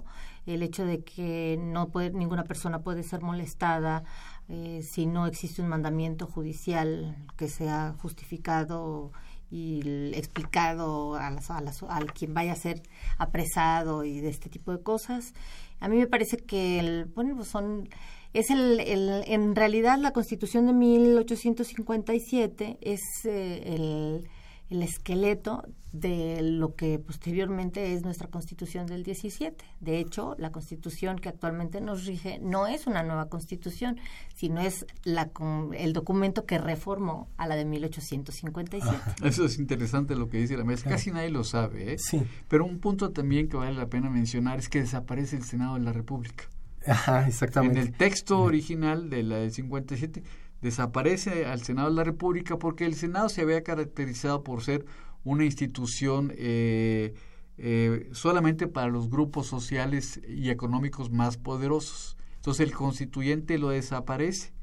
[0.46, 4.04] el hecho de que no puede, ninguna persona puede ser molestada
[4.50, 9.12] eh, si no existe un mandamiento judicial que sea justificado
[9.50, 12.82] y explicado a, las, a, las- al quien vaya a ser
[13.18, 15.34] apresado y de este tipo de cosas.
[15.80, 17.90] A mí me parece que el, bueno, pues son
[18.34, 24.30] es el, el- en realidad la Constitución de 1857 es eh, el,
[24.70, 25.64] el esqueleto
[25.94, 29.64] de lo que posteriormente es nuestra Constitución del 17.
[29.80, 33.98] De hecho, la Constitución que actualmente nos rige no es una nueva Constitución,
[34.36, 38.96] sino es la, con- el documento que reformó a la de 1857.
[39.24, 40.90] Eso es interesante lo que dice la mesa.
[40.90, 41.98] Casi nadie lo sabe, ¿eh?
[41.98, 42.22] Sí.
[42.48, 45.82] Pero un punto también que vale la pena mencionar es que desaparece el Senado de
[45.82, 46.44] la República.
[46.86, 47.80] Ajá, En exactamente.
[47.80, 50.24] el texto original de la del 57
[50.62, 54.86] desaparece al Senado de la República porque el Senado se había caracterizado por ser
[55.24, 57.14] una institución eh,
[57.58, 62.18] eh, solamente para los grupos sociales y económicos más poderosos.
[62.36, 64.54] Entonces el constituyente lo desaparece.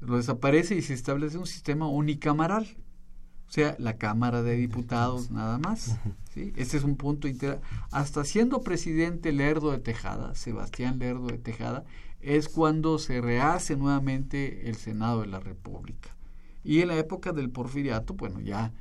[0.00, 2.76] Lo desaparece y se establece un sistema unicameral.
[3.48, 5.96] O sea, la Cámara de Diputados nada más.
[6.34, 6.52] ¿sí?
[6.56, 7.60] Este es un punto inter...
[7.92, 11.84] Hasta siendo presidente Lerdo de Tejada, Sebastián Lerdo de Tejada,
[12.24, 16.16] es cuando se rehace nuevamente el Senado de la República.
[16.62, 18.72] Y en la época del porfiriato, bueno, ya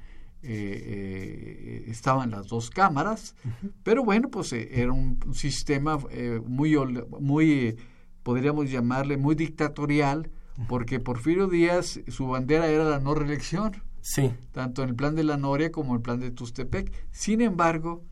[0.41, 0.49] eh,
[0.85, 3.35] eh, estaban las dos cámaras,
[3.83, 6.75] pero bueno, pues eh, era un sistema eh, muy,
[7.19, 7.77] muy,
[8.23, 10.31] podríamos llamarle, muy dictatorial,
[10.67, 15.23] porque Porfirio Díaz, su bandera era la no reelección Sí, tanto en el plan de
[15.23, 16.91] la Noria como en el plan de Tustepec.
[17.11, 18.03] Sin embargo,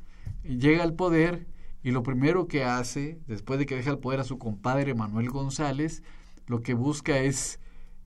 [0.42, 1.48] llega al poder
[1.84, 5.30] y lo primero que hace, después de que deja el poder a su compadre Manuel
[5.30, 6.04] González,
[6.48, 7.60] lo que busca es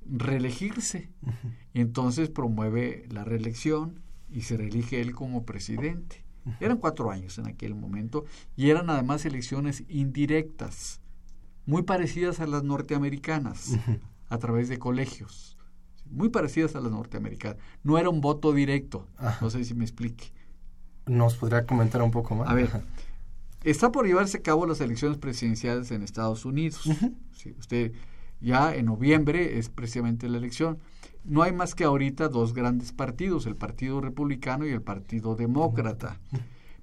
[0.06, 1.12] reelegirse.
[1.74, 6.24] Y entonces promueve la reelección y se reelige él como presidente.
[6.60, 11.02] Eran cuatro años en aquel momento y eran además elecciones indirectas,
[11.66, 13.80] muy parecidas a las norteamericanas,
[14.30, 15.56] a través de colegios
[16.08, 17.58] muy parecidas a las norteamericanas.
[17.84, 19.08] No era un voto directo.
[19.42, 20.32] No sé si me explique.
[21.08, 22.50] ¿nos podría comentar un poco más?
[22.50, 22.70] A ver.
[23.66, 26.90] Está por llevarse a cabo las elecciones presidenciales en Estados Unidos.
[27.32, 27.92] Sí, usted
[28.42, 30.80] ya en noviembre es precisamente la elección.
[31.24, 36.20] No hay más que ahorita dos grandes partidos, el Partido Republicano y el Partido Demócrata.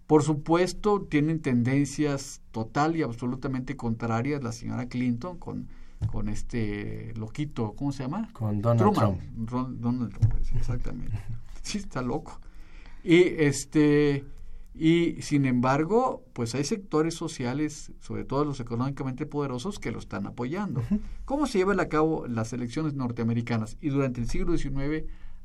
[0.07, 5.69] Por supuesto, tienen tendencias total y absolutamente contrarias la señora Clinton con,
[6.11, 8.29] con este loquito, ¿cómo se llama?
[8.33, 9.19] Con Donald Truman.
[9.47, 11.17] Ron- Donald Trump, exactamente.
[11.63, 12.41] Sí, está loco.
[13.05, 14.25] Y este
[14.75, 20.27] y sin embargo, pues hay sectores sociales, sobre todo los económicamente poderosos, que lo están
[20.27, 20.83] apoyando.
[21.25, 23.77] ¿Cómo se llevan a cabo las elecciones norteamericanas?
[23.81, 25.05] Y durante el siglo XIX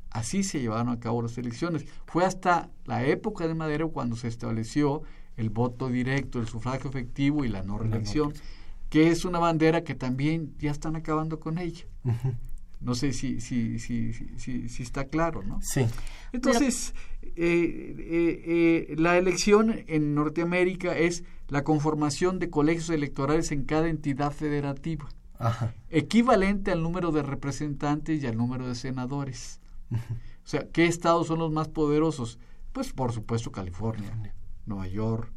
[0.10, 1.86] así se llevaron a cabo las elecciones.
[2.06, 5.04] Fue hasta la época de Madero cuando se estableció
[5.36, 8.34] el voto directo, el sufragio efectivo y la no reelección,
[8.90, 11.86] que es una bandera que también ya están acabando con ella.
[12.80, 15.60] No sé si, si, si, si, si- si está claro, ¿no?
[15.62, 15.86] Sí,
[16.32, 23.64] Entonces, eh, eh, eh, la elección en Norteamérica es la conformación de colegios electorales en
[23.64, 25.08] cada entidad federativa,
[25.40, 25.74] ajá.
[25.90, 29.60] equivalente al número de representantes y al número de senadores.
[29.92, 29.98] O
[30.50, 32.38] sea, ¿qué estados son los más poderosos?
[32.74, 34.12] Pues por supuesto California,
[34.66, 35.32] Nueva York,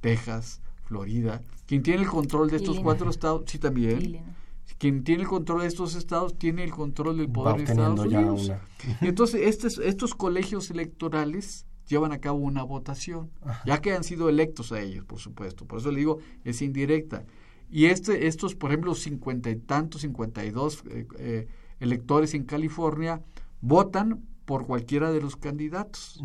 [0.00, 1.40] Texas, Florida.
[1.66, 2.84] Quien tiene el control de estos Illinois.
[2.84, 3.98] cuatro estados, sí también.
[4.02, 4.36] Illinois.
[4.82, 8.46] Quien tiene el control de estos estados tiene el control del poder de Estados Unidos.
[8.48, 8.60] una.
[9.00, 13.62] Entonces, estos, estos colegios electorales llevan a cabo una votación, Ajá.
[13.64, 15.66] ya que han sido electos a ellos, por supuesto.
[15.66, 17.24] Por eso le digo, es indirecta.
[17.70, 21.46] Y este, estos, por ejemplo, cincuenta y tantos, cincuenta y dos eh, eh,
[21.78, 23.22] electores en California
[23.60, 26.20] votan por cualquiera de los candidatos.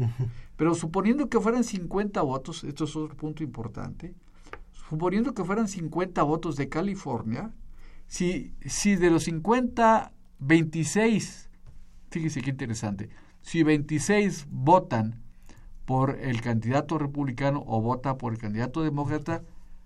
[0.55, 4.15] Pero suponiendo que fueran 50 votos, esto es otro punto importante,
[4.71, 7.53] suponiendo que fueran 50 votos de California,
[8.07, 11.49] si, si de los 50, 26,
[12.09, 13.09] fíjese qué interesante,
[13.41, 15.21] si 26 votan
[15.85, 19.43] por el candidato republicano o vota por el candidato demócrata,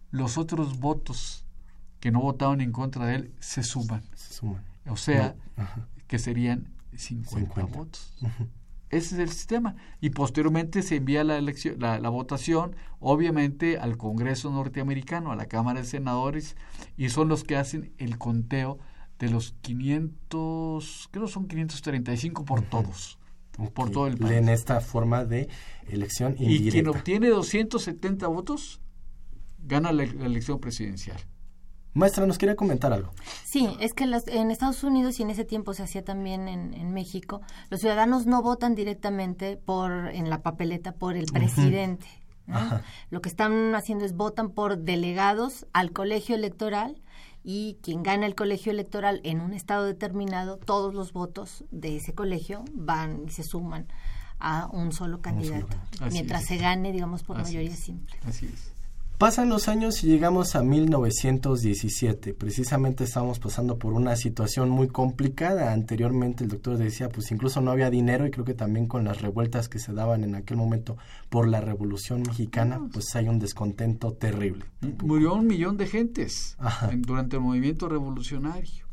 [0.09, 1.45] los otros votos
[1.99, 4.03] que no votaron en contra de él se suman.
[4.15, 4.63] Se suman.
[4.89, 5.35] O sea,
[6.07, 7.77] que serían 50, 50.
[7.77, 8.13] votos.
[8.91, 9.75] Ese es el sistema.
[10.01, 15.47] Y posteriormente se envía la, elección, la, la, votación, obviamente, al Congreso norteamericano, a la
[15.47, 16.57] Cámara de Senadores,
[16.97, 18.79] y son los que hacen el conteo
[19.17, 23.17] de los 500, creo son 535 por todos.
[23.73, 24.33] Por todo el país.
[24.33, 25.47] En esta forma de
[25.87, 26.67] elección indirecta.
[26.67, 28.81] Y quien obtiene 270 votos
[29.59, 31.17] gana la, la elección presidencial.
[31.93, 33.11] Maestra, ¿nos quería comentar algo?
[33.43, 36.73] Sí, es que los, en Estados Unidos y en ese tiempo se hacía también en,
[36.73, 42.05] en, México, los ciudadanos no votan directamente por en la papeleta por el presidente.
[42.47, 42.71] Uh -huh.
[42.71, 42.81] ¿no?
[43.09, 47.01] Lo que están haciendo es votan por delegados al colegio electoral
[47.43, 52.13] y quien gana el colegio electoral en un estado determinado, todos los votos de ese
[52.13, 53.87] colegio van y se suman
[54.39, 56.11] a un solo candidato, un solo.
[56.11, 56.47] mientras es.
[56.47, 57.79] se gane, digamos, por Así mayoría es.
[57.79, 58.17] simple.
[58.25, 58.71] Así es.
[59.21, 62.33] Pasan los años y llegamos a 1917.
[62.33, 65.73] Precisamente estamos pasando por una situación muy complicada.
[65.73, 69.21] Anteriormente el doctor decía, pues incluso no había dinero y creo que también con las
[69.21, 70.97] revueltas que se daban en aquel momento
[71.29, 74.65] por la Revolución Mexicana, pues hay un descontento terrible.
[75.03, 76.57] Murió un millón de gentes
[76.89, 78.90] en, durante el movimiento revolucionario.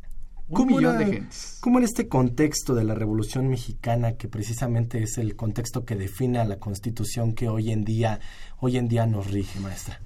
[0.48, 1.58] Un ¿Cómo millón era, de gentes.
[1.60, 6.38] ¿Cómo era este contexto de la Revolución Mexicana que precisamente es el contexto que define
[6.38, 8.20] a la Constitución que hoy en día
[8.58, 10.00] hoy en día nos rige, maestra?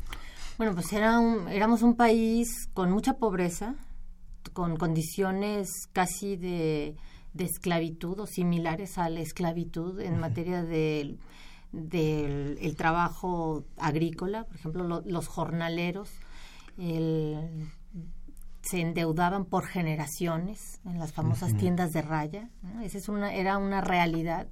[0.59, 3.77] Bueno, pues era un, éramos un país con mucha pobreza,
[4.53, 6.97] con condiciones casi de,
[7.35, 10.21] de esclavitud o similares a la esclavitud en uh -huh.
[10.21, 11.19] materia del
[11.73, 16.11] de, trabajo agrícola, por ejemplo, lo, los jornaleros,
[16.79, 17.71] el
[18.63, 21.59] se endeudaban por generaciones en las famosas uh -huh.
[21.59, 22.49] tiendas de raya.
[22.63, 22.81] ¿no?
[22.81, 24.47] Esa es una, era una realidad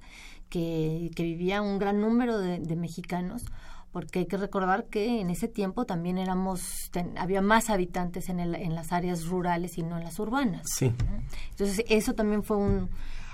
[0.49, 3.45] que, que vivía un gran número de, de, mexicanos,
[3.91, 8.39] porque hay que recordar que en ese tiempo también éramos, ten, había más habitantes en,
[8.41, 10.63] el, en, las áreas rurales y no en las urbanas.
[10.65, 10.89] Sí.
[10.89, 11.23] ¿no?
[11.51, 12.89] Entonces eso también fue un,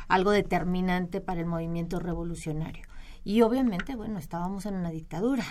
[0.08, 2.84] algo determinante para el movimiento revolucionario.
[3.24, 5.44] Y obviamente, bueno, estábamos en una dictadura.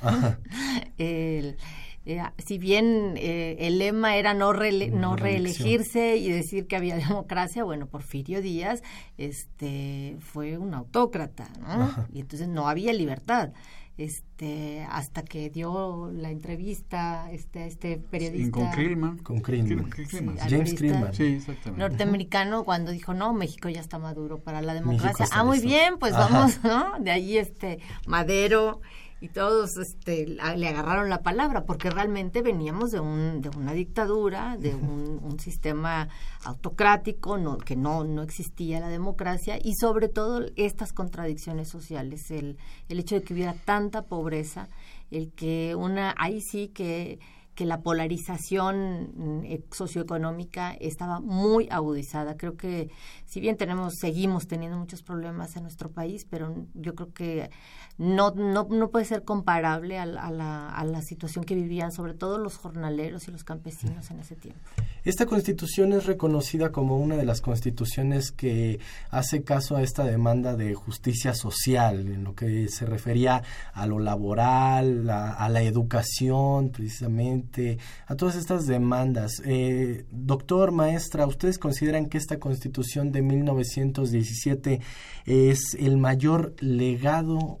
[0.98, 1.56] el,
[2.04, 6.96] eh, si bien eh, el lema era no, rele no reelegirse y decir que había
[7.08, 8.82] democracia, bueno, Porfirio Díaz
[9.18, 12.06] este, fue un autócrata, ¿no?
[12.12, 13.50] Y entonces no había libertad.
[13.98, 19.90] Este, hasta que dio la entrevista este, este periodista Sí, con Krillman, con Krillman.
[20.08, 21.12] Sí, James Krillman.
[21.12, 21.78] Sí, exactamente.
[21.78, 26.14] norteamericano cuando dijo no México ya está maduro para la democracia ah muy bien pues
[26.14, 26.26] Ajá.
[26.26, 28.80] vamos no de ahí este Madero
[29.22, 34.56] y todos este, le agarraron la palabra porque realmente veníamos de, un, de una dictadura,
[34.56, 36.08] de un, un sistema
[36.42, 42.58] autocrático, no, que no, no existía la democracia y sobre todo estas contradicciones sociales, el,
[42.88, 44.68] el hecho de que hubiera tanta pobreza,
[45.12, 47.20] el que una, ahí sí que
[47.54, 52.36] que la polarización eh, socioeconómica estaba muy agudizada.
[52.36, 52.90] Creo que
[53.32, 57.50] si bien tenemos, seguimos teniendo muchos problemas en nuestro país, pero yo creo que
[57.96, 62.12] no, no, no puede ser comparable a, a, la, a la situación que vivían sobre
[62.12, 64.60] todo los jornaleros y los campesinos en ese tiempo.
[65.02, 68.80] Esta constitución es reconocida como una de las constituciones que
[69.10, 73.98] hace caso a esta demanda de justicia social, en lo que se refería a lo
[73.98, 79.40] laboral, a, la educación, precisamente a todas estas demandas.
[79.44, 84.80] Eh, doctor, maestra, ¿ustedes consideran que esta constitución de 1917
[85.26, 87.60] es el mayor legado,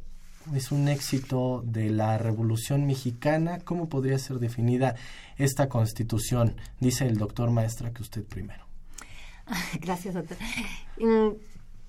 [0.54, 3.60] es un éxito de la Revolución Mexicana?
[3.64, 4.96] ¿Cómo podría ser definida
[5.38, 6.56] esta constitución?
[6.80, 8.64] Dice el doctor, maestra, que usted primero.
[9.80, 10.36] Gracias, doctor.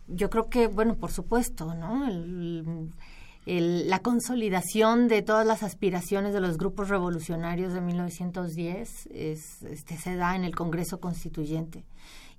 [0.08, 2.08] Yo creo que, bueno, por supuesto, ¿no?
[2.08, 9.98] El, la consolidación de todas las aspiraciones de los grupos revolucionarios de 1910 es, este,
[9.98, 11.84] se da en el Congreso Constituyente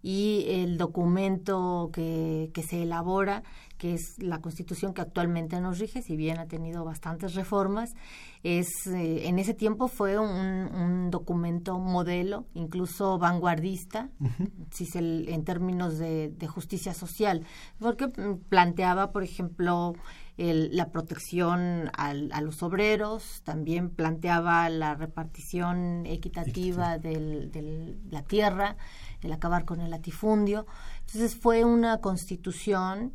[0.06, 3.42] y el documento que, que, se elabora,
[3.78, 7.94] que es la constitución que actualmente nos rige, si bien ha tenido bastantes reformas,
[8.42, 14.50] es eh, en ese tiempo fue un, un, documento modelo, incluso vanguardista, uh -huh.
[14.70, 17.46] si se, en términos de, de, justicia social,
[17.78, 18.08] porque
[18.50, 19.94] planteaba, por ejemplo,
[20.36, 27.14] el, la protección al, a los obreros, también planteaba la repartición equitativa de
[27.46, 28.76] del, la tierra,
[29.24, 30.66] el acabar con el latifundio.
[31.00, 33.12] Entonces fue una constitución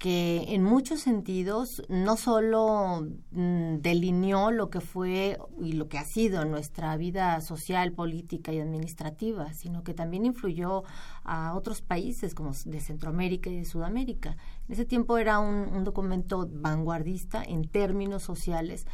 [0.00, 6.06] que en muchos sentidos no solo mm, delineó lo que fue y lo que ha
[6.06, 10.84] sido nuestra vida social, política y administrativa, sino que también influyó
[11.22, 14.38] a otros países como de Centroamérica y de Sudamérica.
[14.68, 18.86] En ese tiempo era un, documento vanguardista en términos sociales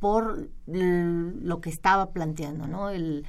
[0.00, 2.90] por lo que estaba planteando, ¿no?
[2.90, 3.24] El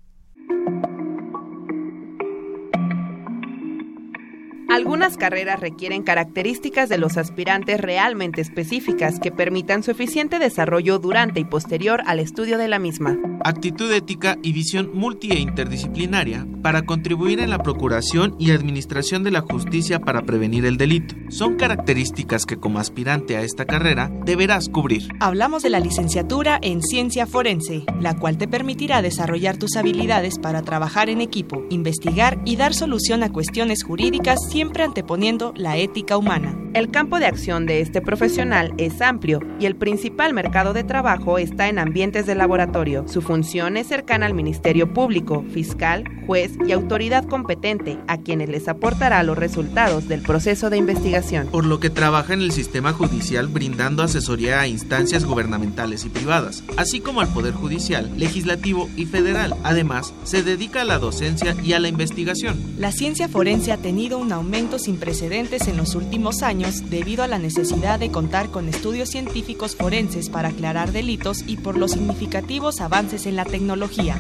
[4.78, 11.40] Algunas carreras requieren características de los aspirantes realmente específicas que permitan su eficiente desarrollo durante
[11.40, 13.18] y posterior al estudio de la misma.
[13.44, 19.32] Actitud ética y visión multi e interdisciplinaria para contribuir en la procuración y administración de
[19.32, 21.16] la justicia para prevenir el delito.
[21.30, 25.08] Son características que como aspirante a esta carrera deberás cubrir.
[25.20, 30.62] Hablamos de la licenciatura en ciencia forense, la cual te permitirá desarrollar tus habilidades para
[30.62, 36.56] trabajar en equipo, investigar y dar solución a cuestiones jurídicas siempre anteponiendo la ética humana.
[36.74, 41.38] El campo de acción de este profesional es amplio y el principal mercado de trabajo
[41.38, 43.08] está en ambientes de laboratorio.
[43.08, 48.68] Su función es cercana al Ministerio Público, fiscal, juez y autoridad competente, a quienes les
[48.68, 51.48] aportará los resultados del proceso de investigación.
[51.48, 56.64] Por lo que trabaja en el sistema judicial brindando asesoría a instancias gubernamentales y privadas,
[56.76, 59.56] así como al Poder Judicial, Legislativo y Federal.
[59.64, 62.58] Además, se dedica a la docencia y a la investigación.
[62.78, 67.28] La ciencia forense ha tenido un aumento sin precedentes en los últimos años debido a
[67.28, 72.82] la necesidad de contar con estudios científicos forenses para aclarar delitos y por los significativos
[72.82, 74.18] avances en la tecnología.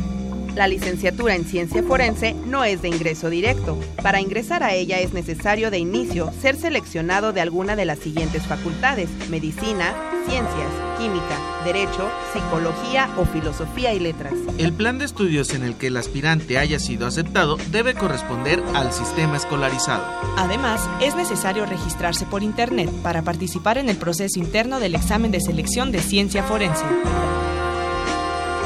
[0.57, 3.77] La licenciatura en ciencia forense no es de ingreso directo.
[4.01, 8.41] Para ingresar a ella es necesario de inicio ser seleccionado de alguna de las siguientes
[8.41, 9.93] facultades, medicina,
[10.25, 14.33] ciencias, química, derecho, psicología o filosofía y letras.
[14.57, 18.91] El plan de estudios en el que el aspirante haya sido aceptado debe corresponder al
[18.91, 20.03] sistema escolarizado.
[20.37, 25.39] Además, es necesario registrarse por Internet para participar en el proceso interno del examen de
[25.39, 26.83] selección de ciencia forense.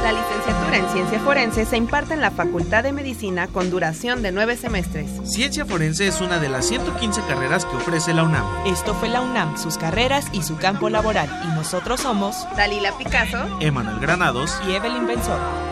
[0.03, 4.31] La licenciatura en Ciencia Forense se imparte en la Facultad de Medicina con duración de
[4.31, 5.09] nueve semestres.
[5.23, 8.45] Ciencia Forense es una de las 115 carreras que ofrece la UNAM.
[8.65, 11.29] Esto fue la UNAM, sus carreras y su campo laboral.
[11.45, 15.70] Y nosotros somos Dalila Picasso, Emanuel Granados y Evelyn Benzor.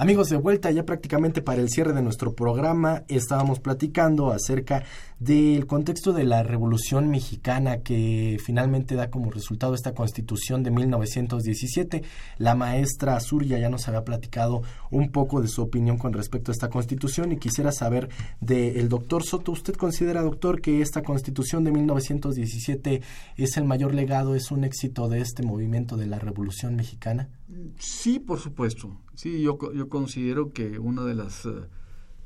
[0.00, 4.84] Amigos de vuelta, ya prácticamente para el cierre de nuestro programa estábamos platicando acerca
[5.18, 12.04] del contexto de la Revolución Mexicana que finalmente da como resultado esta constitución de 1917.
[12.36, 16.54] La maestra Azuria ya nos había platicado un poco de su opinión con respecto a
[16.54, 18.08] esta constitución y quisiera saber
[18.40, 23.02] del doctor Soto, ¿usted considera, doctor, que esta constitución de 1917
[23.36, 27.30] es el mayor legado, es un éxito de este movimiento de la Revolución Mexicana?
[27.78, 29.00] Sí, por supuesto.
[29.14, 31.68] Sí, yo, yo considero que uno de las eh,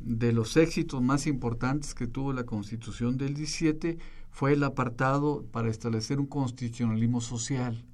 [0.04, 3.98] de los éxitos más importantes que tuvo la Constitución del 17
[4.30, 7.84] fue el apartado para establecer un constitucionalismo social.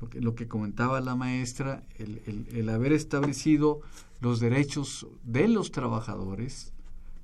[0.00, 3.82] Lo que, lo que comentaba la maestra, el, el, el, haber establecido
[4.20, 6.72] los derechos de los trabajadores,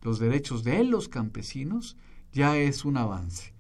[0.03, 1.97] los derechos de los campesinos,
[2.35, 3.55] ya es un avance.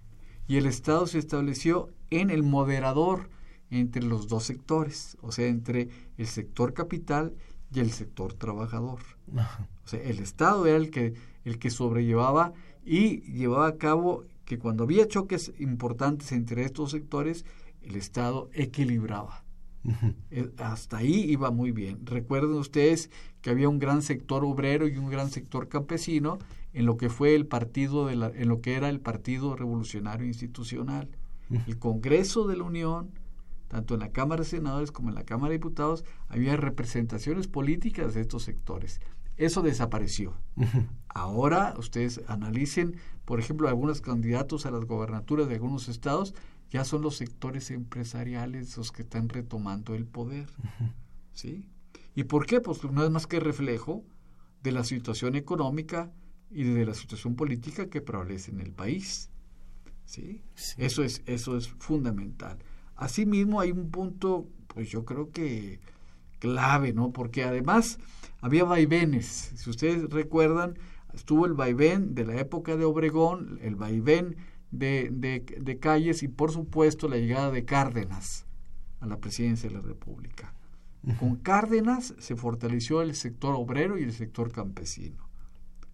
[0.46, 3.30] Y el Estado se estableció en el moderador
[3.70, 7.34] entre los dos sectores, o sea, entre el sector capital
[7.72, 9.00] y el sector trabajador.
[9.84, 11.14] O sea, el Estado era el que,
[11.44, 12.52] el que sobrellevaba
[12.84, 17.44] y llevaba a cabo que cuando había choques importantes entre estos sectores,
[17.82, 19.44] el Estado equilibraba.
[20.30, 22.04] Eh, hasta ahí iba muy bien.
[22.04, 23.10] Recuerden ustedes
[23.40, 26.38] que había un gran sector obrero y un gran sector campesino
[26.72, 30.26] en lo que fue el partido de la, en lo que era el Partido Revolucionario
[30.26, 31.08] Institucional.
[31.66, 33.10] El Congreso de la Unión
[33.70, 38.14] tanto en la Cámara de Senadores como en la Cámara de Diputados, había representaciones políticas
[38.14, 39.00] de estos sectores.
[39.36, 40.34] Eso desapareció.
[41.08, 46.34] Ahora ustedes analicen, por ejemplo, algunos candidatos a las gobernaturas de algunos estados,
[46.68, 50.48] ya son los sectores empresariales los que están retomando el poder.
[51.32, 51.64] ¿Sí?
[52.16, 52.60] ¿Y por qué?
[52.60, 54.04] Pues no es más que reflejo
[54.64, 56.10] de la situación económica
[56.50, 59.30] y de la situación política que prevalece en el país.
[60.06, 60.42] ¿Sí?
[60.56, 60.74] sí.
[60.82, 62.58] Eso, es, eso es fundamental.
[63.00, 65.80] Asimismo, hay un punto, pues yo creo que
[66.38, 67.12] clave, ¿no?
[67.12, 67.98] Porque además
[68.42, 69.52] había vaivenes.
[69.56, 70.78] Si ustedes recuerdan,
[71.14, 74.36] estuvo el vaivén de la época de Obregón, el vaivén
[74.70, 78.44] de, de, calles y por supuesto la llegada de Cárdenas
[79.00, 80.52] a la presidencia de la República.
[81.18, 85.26] Con Cárdenas se fortaleció el sector obrero y el sector campesino,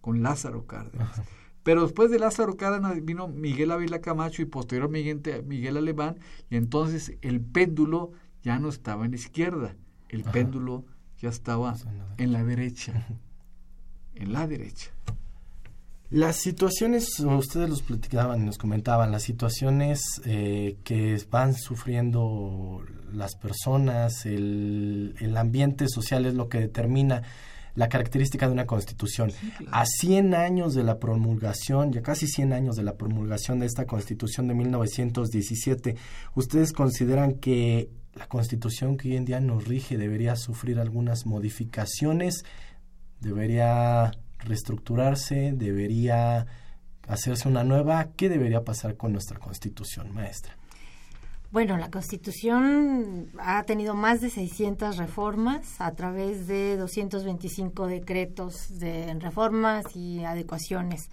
[0.01, 1.23] con Lázaro Cárdenas.
[1.67, 6.17] Pero después de Lázaro Cárdenas vino Miguel Ávila Camacho y posteriormente Miguel Alemán,
[6.49, 8.13] y entonces el péndulo
[8.45, 9.75] ya no estaba en la izquierda,
[10.09, 10.85] el péndulo
[11.19, 11.75] ya estaba
[12.19, 13.09] en la derecha,
[14.15, 14.93] en la derecha.
[16.09, 24.25] Las situaciones, ustedes los platicaban, nos comentaban, las situaciones eh, que van sufriendo las personas,
[24.25, 27.25] el, el, ambiente social es lo que determina
[27.77, 29.31] la característica de una constitución.
[29.71, 33.87] A 100 años de la promulgación, ya casi 100 años de la promulgación de esta
[33.87, 35.97] constitución de 1917,
[36.35, 42.45] ¿ustedes consideran que la constitución que hoy en día nos rige debería sufrir algunas modificaciones?
[43.21, 45.53] ¿Debería reestructurarse?
[45.55, 46.47] ¿Debería
[47.07, 48.09] hacerse una nueva?
[48.17, 50.57] ¿Qué debería pasar con nuestra constitución, maestra?
[51.57, 59.15] Bueno, la Constitución ha tenido más de 600 reformas a través de 225 decretos de
[59.15, 61.09] reformas y adecuaciones.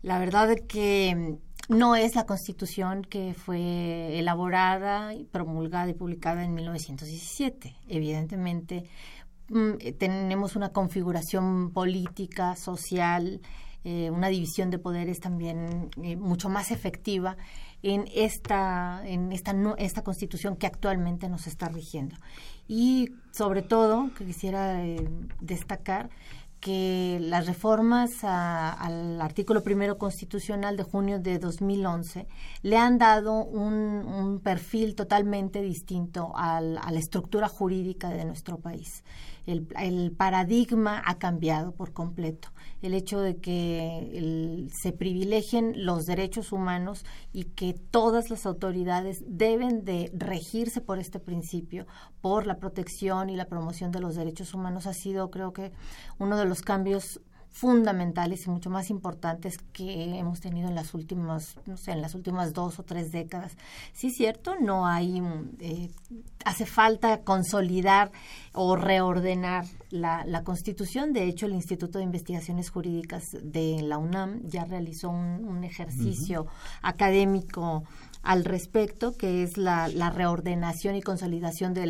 [0.00, 1.36] La verdad es que
[1.68, 7.76] no es la Constitución que fue elaborada, promulgada y publicada en 1917.
[7.88, 8.84] Evidentemente,
[9.52, 13.42] Mm, eh, tenemos una configuración política, social,
[13.84, 17.36] eh, una división de poderes también eh, mucho más efectiva
[17.82, 22.16] en esta en esta esta constitución que actualmente nos está rigiendo.
[22.68, 24.80] Y sobre todo que quisiera
[25.40, 26.10] destacar
[26.60, 32.28] que las reformas al artículo primero constitucional de junio de 2011
[32.62, 39.02] le han dado un, perfil totalmente distinto a la estructura jurídica de nuestro país
[39.46, 42.48] el, paradigma ha cambiado por completo.
[42.80, 49.84] El hecho de que se privilegien los derechos humanos y que todas las autoridades deben
[49.84, 51.86] de regirse por este principio,
[52.20, 55.72] por la protección y la promoción de los derechos humanos, ha sido creo que
[56.18, 57.20] uno de los cambios
[57.52, 62.14] fundamentales y mucho más importantes que hemos tenido en las últimas, no sé, en las
[62.14, 63.52] últimas dos o tres décadas.
[63.92, 65.22] Sí, cierto, no hay,
[65.60, 65.90] eh,
[66.46, 68.10] hace falta consolidar
[68.54, 71.12] o reordenar la, la, Constitución.
[71.12, 76.46] De hecho, el Instituto de Investigaciones Jurídicas de la UNAM ya realizó un, ejercicio
[76.82, 77.84] académico
[78.22, 81.86] al respecto, que es la, reordenación y consolidación de,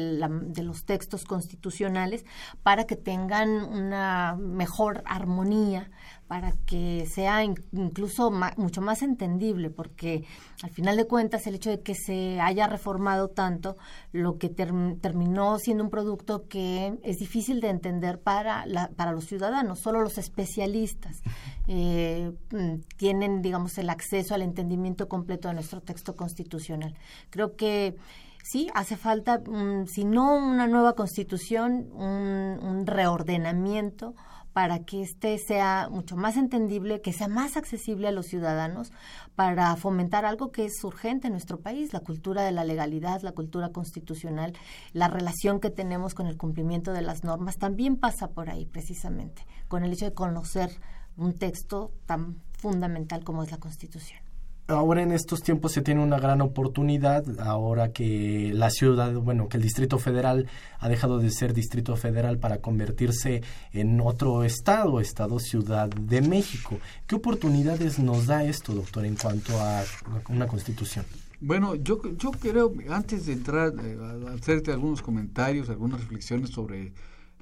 [0.63, 2.25] los textos constitucionales
[2.63, 5.91] para que tengan una mejor armonía,
[6.33, 10.25] para que sea incluso mucho más entendible, porque
[10.63, 13.77] al final de cuentas el hecho de que se haya reformado tanto,
[14.13, 18.65] lo que terminó siendo un producto que es difícil de entender para,
[18.97, 21.21] para los ciudadanos, solo los especialistas
[21.69, 26.95] eh, mm, tienen, digamos, el acceso al entendimiento completo de nuestro texto constitucional.
[27.29, 27.95] Creo que
[28.43, 34.15] sí, hace falta, mm, si no una nueva constitución, un reordenamiento
[34.53, 38.93] para que este sea mucho más entendible, que sea más accesible a los ciudadanos,
[39.35, 43.33] para fomentar algo que es urgente en nuestro país, la cultura de la legalidad, la
[43.33, 44.53] cultura constitucional,
[44.93, 49.47] la relación que tenemos con el cumplimiento de las normas, también pasa por ahí precisamente,
[49.69, 50.71] con el hecho de conocer
[51.17, 54.22] un texto tan fundamental como es la Constitución
[54.69, 59.57] ahora en estos tiempos se tiene una gran oportunidad, ahora que la ciudad, bueno, que
[59.57, 60.49] el Distrito Federal
[60.79, 63.43] ha dejado de ser Distrito Federal para convertirse
[63.73, 66.79] en otro estado, Estado Ciudad de México.
[67.07, 69.83] ¿Qué oportunidades nos da esto, doctor, en cuanto a
[70.29, 71.05] una constitución?
[71.41, 76.93] Bueno, yo, yo creo, antes de entrar eh, a hacerte algunos comentarios, algunas reflexiones sobre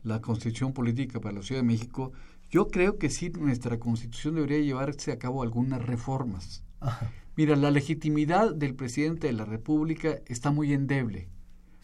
[0.03, 2.13] la constitución política para la Ciudad de México,
[2.51, 6.63] yo creo que sí nuestra constitución debería llevarse a cabo algunas reformas.
[7.37, 11.29] Mira, la legitimidad del presidente de la República está muy endeble,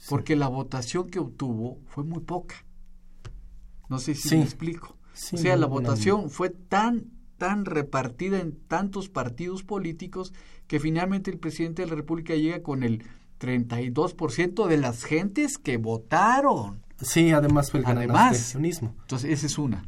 [0.09, 2.57] porque la votación que obtuvo fue muy poca.
[3.89, 4.97] No sé si me explico.
[5.33, 10.33] o sea, la votación fue tan tan repartida en tantos partidos políticos
[10.67, 13.05] que finalmente el presidente de la República llega con el
[13.41, 16.83] 32% de las gentes que votaron.
[17.01, 19.85] Sí, además fue el además, Entonces, esa es una.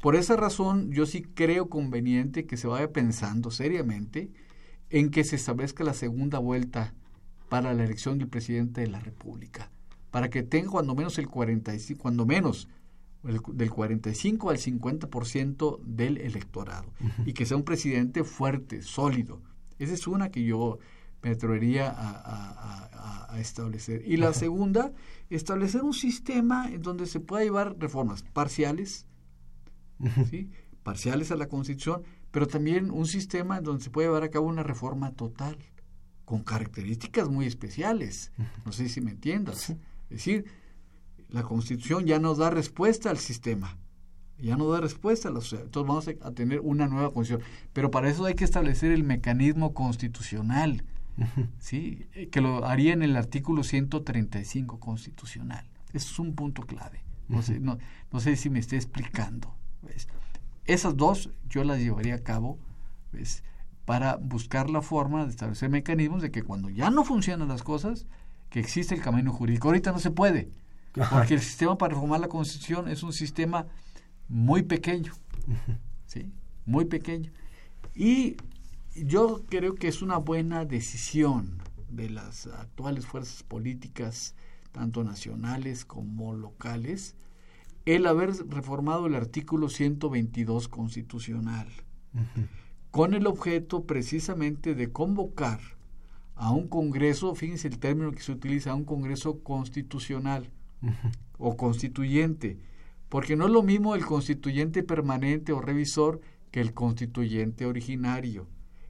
[0.00, 4.30] Por esa razón, yo sí creo conveniente que se vaya pensando seriamente
[4.90, 6.94] en que se establezca la segunda vuelta
[7.48, 9.70] para la elección del presidente de la República,
[10.10, 12.68] para que tenga cuando menos el 45, cuando menos
[13.22, 16.92] del 45 al 50% del electorado
[17.26, 19.40] y que sea un presidente fuerte, sólido.
[19.78, 20.78] Esa es una que yo
[21.22, 24.02] me atrevería a, establecer.
[24.04, 24.92] Y la segunda,
[25.30, 29.06] establecer un sistema en donde se pueda llevar reformas parciales,
[30.30, 30.50] ¿sí?
[30.82, 34.62] parciales a la Constitución, pero también un sistema donde se puede llevar a cabo una
[34.62, 35.58] reforma total,
[36.24, 38.32] con características muy especiales.
[38.64, 39.70] No sé si me entiendas.
[39.70, 39.76] Es
[40.08, 40.44] decir,
[41.28, 43.78] la Constitución ya nos da respuesta al sistema,
[44.38, 45.64] ya no da respuesta a la sociedad.
[45.64, 47.50] Entonces vamos a tener una nueva Constitución.
[47.72, 50.84] Pero para eso hay que establecer el mecanismo constitucional,
[51.58, 52.06] ¿sí?
[52.30, 55.66] que lo haría en el artículo 135 constitucional.
[55.92, 57.02] Eso es un punto clave.
[57.28, 57.78] No, sé, no,
[58.10, 59.54] no sé si me estoy explicando.
[60.64, 62.58] Esas dos yo las llevaría a cabo
[63.84, 68.06] para buscar la forma de establecer mecanismos de que cuando ya no funcionan las cosas,
[68.50, 69.68] que existe el camino jurídico.
[69.68, 70.50] Ahorita no se puede,
[71.10, 73.66] porque el sistema para reformar la Constitución es un sistema
[74.28, 75.12] muy pequeño,
[76.06, 76.32] ¿sí?
[76.66, 77.30] Muy pequeño.
[77.94, 78.36] Y
[78.94, 84.34] yo creo que es una buena decisión de las actuales fuerzas políticas,
[84.72, 87.16] tanto nacionales como locales,
[87.94, 91.68] el haber reformado el artículo 122 constitucional,
[92.90, 95.60] con el objeto precisamente de convocar
[96.34, 100.50] a un Congreso, fíjense el término que se utiliza, a un Congreso constitucional
[101.38, 102.58] o constituyente,
[103.08, 106.20] porque no es lo mismo el constituyente permanente o revisor
[106.50, 108.48] que el constituyente originario.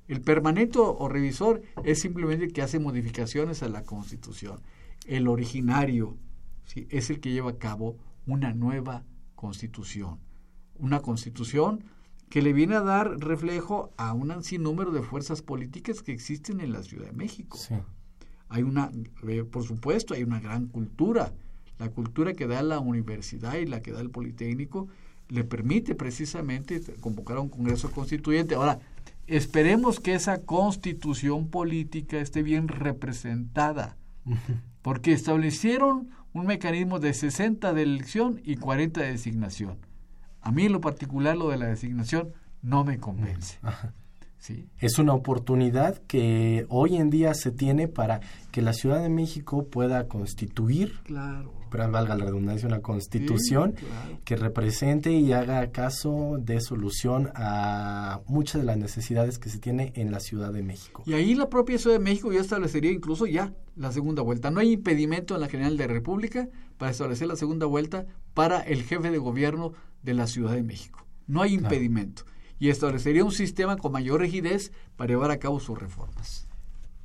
[0.08, 4.60] El permanente o revisor es simplemente que hace modificaciones a la constitución.
[5.06, 6.16] El originario
[6.64, 6.88] ¿sí?
[6.90, 7.96] es el que lleva a cabo
[8.28, 9.04] una nueva
[9.34, 10.20] constitución.
[10.78, 11.82] Una constitución
[12.30, 16.72] que le viene a dar reflejo a un sinnúmero de fuerzas políticas que existen en
[16.72, 17.58] la Ciudad de México.
[18.48, 18.90] Hay una,
[19.26, 21.32] eh, por supuesto, hay una gran cultura.
[21.78, 24.88] La cultura que da la universidad y la que da el Politécnico
[25.28, 28.54] le permite precisamente convocar a un Congreso Constituyente.
[28.54, 28.80] Ahora,
[29.26, 33.96] esperemos que esa constitución política esté bien representada,
[34.82, 39.78] porque establecieron un mecanismo de 60 de elección y 40 de designación.
[40.40, 42.32] A mí lo particular lo de la designación
[42.62, 43.58] no me convence.
[44.38, 44.68] ¿Sí?
[44.78, 48.20] Es una oportunidad que hoy en día se tiene para
[48.52, 53.74] que la Ciudad de México pueda constituir claro pero valga la redundancia, una constitución
[54.24, 59.92] que represente y haga caso de solución a muchas de las necesidades que se tiene
[59.94, 61.02] en la Ciudad de México.
[61.06, 64.50] Y ahí la propia Ciudad de México ya establecería incluso ya la segunda vuelta.
[64.50, 68.82] No hay impedimento en la General de República para establecer la segunda vuelta para el
[68.82, 69.72] jefe de gobierno
[70.02, 71.06] de la Ciudad de México.
[71.26, 72.24] No hay impedimento.
[72.58, 76.48] Y establecería un sistema con mayor rigidez para llevar a cabo sus reformas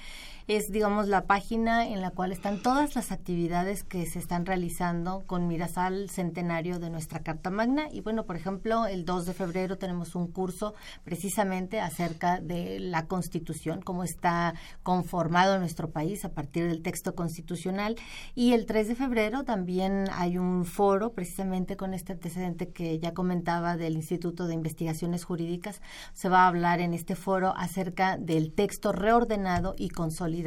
[0.48, 5.24] es, digamos, la página en la cual están todas las actividades que se están realizando
[5.26, 7.88] con miras al centenario de nuestra Carta Magna.
[7.92, 10.72] Y bueno, por ejemplo, el 2 de febrero tenemos un curso
[11.04, 17.96] precisamente acerca de la Constitución, cómo está conformado nuestro país a partir del texto constitucional.
[18.34, 23.12] Y el 3 de febrero también hay un foro precisamente con este antecedente que ya
[23.12, 25.82] comentaba del Instituto de Investigaciones Jurídicas.
[26.14, 30.37] Se va a hablar en este foro acerca del texto reordenado y consolidado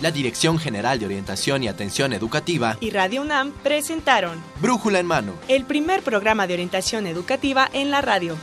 [0.00, 5.32] La Dirección General de Orientación y Atención Educativa, Y Radio UNAM presentaron Brújula en Mano.
[5.48, 8.36] el primer programa de orientación educativa en la radio.